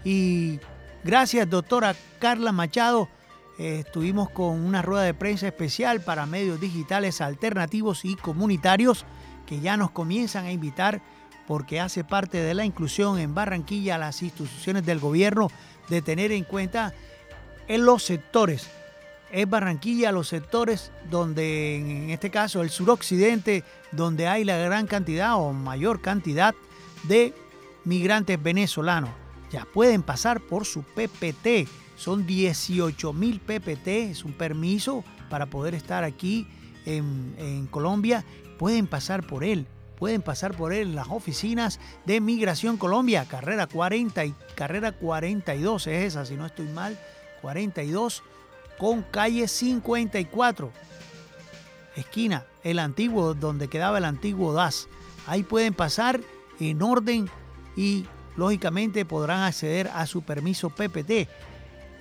Y 0.04 0.58
gracias 1.04 1.48
doctora 1.48 1.94
Carla 2.18 2.52
Machado, 2.52 3.08
eh, 3.58 3.80
estuvimos 3.86 4.30
con 4.30 4.60
una 4.60 4.82
rueda 4.82 5.02
de 5.02 5.14
prensa 5.14 5.46
especial 5.46 6.00
para 6.00 6.26
medios 6.26 6.60
digitales 6.60 7.20
alternativos 7.20 8.04
y 8.04 8.16
comunitarios 8.16 9.04
que 9.46 9.60
ya 9.60 9.76
nos 9.76 9.90
comienzan 9.90 10.46
a 10.46 10.52
invitar 10.52 11.02
porque 11.46 11.80
hace 11.80 12.04
parte 12.04 12.38
de 12.38 12.54
la 12.54 12.64
inclusión 12.64 13.18
en 13.18 13.34
Barranquilla 13.34 13.96
a 13.96 13.98
las 13.98 14.22
instituciones 14.22 14.86
del 14.86 15.00
gobierno 15.00 15.50
de 15.88 16.00
tener 16.00 16.32
en 16.32 16.44
cuenta 16.44 16.94
en 17.66 17.84
los 17.84 18.04
sectores. 18.04 18.68
Es 19.32 19.48
Barranquilla 19.48 20.12
los 20.12 20.28
sectores 20.28 20.92
donde, 21.10 21.76
en 21.76 22.10
este 22.10 22.30
caso, 22.30 22.62
el 22.62 22.70
suroccidente, 22.70 23.64
donde 23.92 24.28
hay 24.28 24.44
la 24.44 24.58
gran 24.58 24.86
cantidad 24.86 25.34
o 25.36 25.52
mayor 25.52 26.00
cantidad 26.00 26.54
de 27.04 27.34
migrantes 27.84 28.40
venezolanos. 28.42 29.10
Ya 29.50 29.64
pueden 29.64 30.02
pasar 30.02 30.40
por 30.40 30.64
su 30.64 30.82
PPT. 30.82 31.68
Son 31.96 32.26
18 32.26 33.12
mil 33.12 33.40
PPT, 33.40 33.88
es 34.10 34.24
un 34.24 34.32
permiso 34.32 35.04
para 35.28 35.46
poder 35.46 35.74
estar 35.74 36.04
aquí 36.04 36.46
en, 36.86 37.66
Colombia. 37.70 38.24
Pueden 38.58 38.86
pasar 38.86 39.26
por 39.26 39.44
él 39.44 39.66
pueden 39.98 40.22
pasar 40.22 40.56
por 40.56 40.72
él 40.72 40.88
en 40.88 40.94
las 40.94 41.08
oficinas 41.08 41.78
de 42.06 42.22
Migración 42.22 42.78
Colombia, 42.78 43.26
carrera 43.26 43.66
40 43.66 44.24
y 44.24 44.34
carrera 44.54 44.92
42 44.92 45.86
es 45.88 46.04
esa, 46.04 46.24
si 46.24 46.36
no 46.36 46.46
estoy 46.46 46.68
mal, 46.68 46.98
42 47.42 48.22
con 48.78 49.02
calle 49.02 49.46
54, 49.46 50.72
esquina, 51.96 52.46
el 52.64 52.78
antiguo, 52.78 53.34
donde 53.34 53.68
quedaba 53.68 53.98
el 53.98 54.06
antiguo 54.06 54.54
DAS. 54.54 54.88
Ahí 55.26 55.42
pueden 55.42 55.74
pasar 55.74 56.18
en 56.58 56.80
orden 56.80 57.28
y 57.76 58.06
lógicamente 58.36 59.04
podrán 59.04 59.42
acceder 59.42 59.90
a 59.94 60.06
su 60.06 60.22
permiso 60.22 60.70
PPT. 60.70 61.28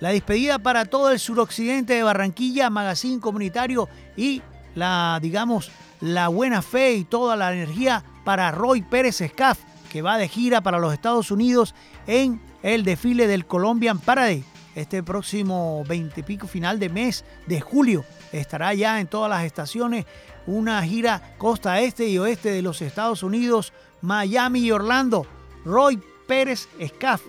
La 0.00 0.10
despedida 0.10 0.58
para 0.58 0.86
todo 0.86 1.10
el 1.10 1.18
suroccidente 1.18 1.94
de 1.94 2.02
Barranquilla, 2.02 2.70
Magazine 2.70 3.20
Comunitario 3.20 3.88
y 4.16 4.42
la, 4.74 5.18
digamos, 5.20 5.70
la 6.00 6.28
buena 6.28 6.62
fe 6.62 6.94
y 6.94 7.04
toda 7.04 7.36
la 7.36 7.52
energía 7.52 8.02
para 8.24 8.50
Roy 8.50 8.82
Pérez 8.82 9.20
Escaf, 9.20 9.58
que 9.90 10.02
va 10.02 10.16
de 10.16 10.28
gira 10.28 10.62
para 10.62 10.78
los 10.78 10.94
Estados 10.94 11.30
Unidos 11.30 11.74
en 12.06 12.40
el 12.62 12.84
desfile 12.84 13.26
del 13.26 13.46
Colombian 13.46 13.98
Parade 13.98 14.44
este 14.74 15.02
próximo 15.02 15.84
20 15.88 16.20
y 16.20 16.22
pico 16.22 16.46
final 16.46 16.78
de 16.78 16.88
mes 16.88 17.24
de 17.46 17.60
julio. 17.60 18.04
estará 18.32 18.72
ya 18.74 19.00
en 19.00 19.06
todas 19.06 19.30
las 19.30 19.44
estaciones. 19.44 20.06
Una 20.46 20.82
gira 20.82 21.34
costa 21.38 21.80
este 21.80 22.08
y 22.08 22.18
oeste 22.18 22.50
de 22.50 22.62
los 22.62 22.80
Estados 22.82 23.22
Unidos, 23.22 23.72
Miami 24.00 24.60
y 24.60 24.72
Orlando. 24.72 25.26
Roy 25.64 26.00
Pérez 26.30 26.68
Escaf 26.78 27.20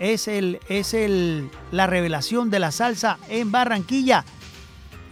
es, 0.00 0.26
el, 0.26 0.58
es 0.68 0.94
el, 0.94 1.48
la 1.70 1.86
revelación 1.86 2.50
de 2.50 2.58
la 2.58 2.72
salsa 2.72 3.20
en 3.28 3.52
Barranquilla. 3.52 4.24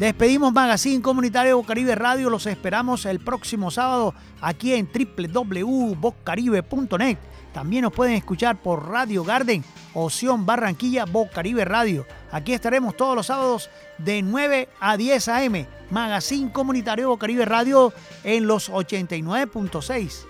Despedimos 0.01 0.53
Magazine 0.53 1.01
Comunitario 1.01 1.59
Bocaribe 1.59 1.95
Radio. 1.95 2.29
Los 2.29 2.47
esperamos 2.47 3.07
el 3.07 3.21
próximo 3.21 3.71
sábado 3.71 4.17
aquí 4.41 4.75
en 4.75 4.89
www.bocaribe.net. 4.93 7.19
También 7.55 7.83
nos 7.83 7.93
pueden 7.93 8.15
escuchar 8.15 8.61
por 8.61 8.89
Radio 8.89 9.23
Garden, 9.23 9.63
Opción 9.95 10.45
Barranquilla, 10.45 11.05
Bocaribe 11.05 11.65
Radio. 11.65 12.07
Aquí 12.33 12.53
estaremos 12.53 12.97
todos 12.97 13.15
los 13.15 13.27
sábados 13.27 13.71
de 13.99 14.23
9 14.23 14.69
a 14.81 14.97
10 14.97 15.29
a.m. 15.29 15.69
Magazine 15.89 16.51
Comunitario 16.51 17.11
Bocaribe 17.11 17.45
Radio 17.45 17.93
en 18.25 18.49
los 18.49 18.73
89.6 18.73 20.30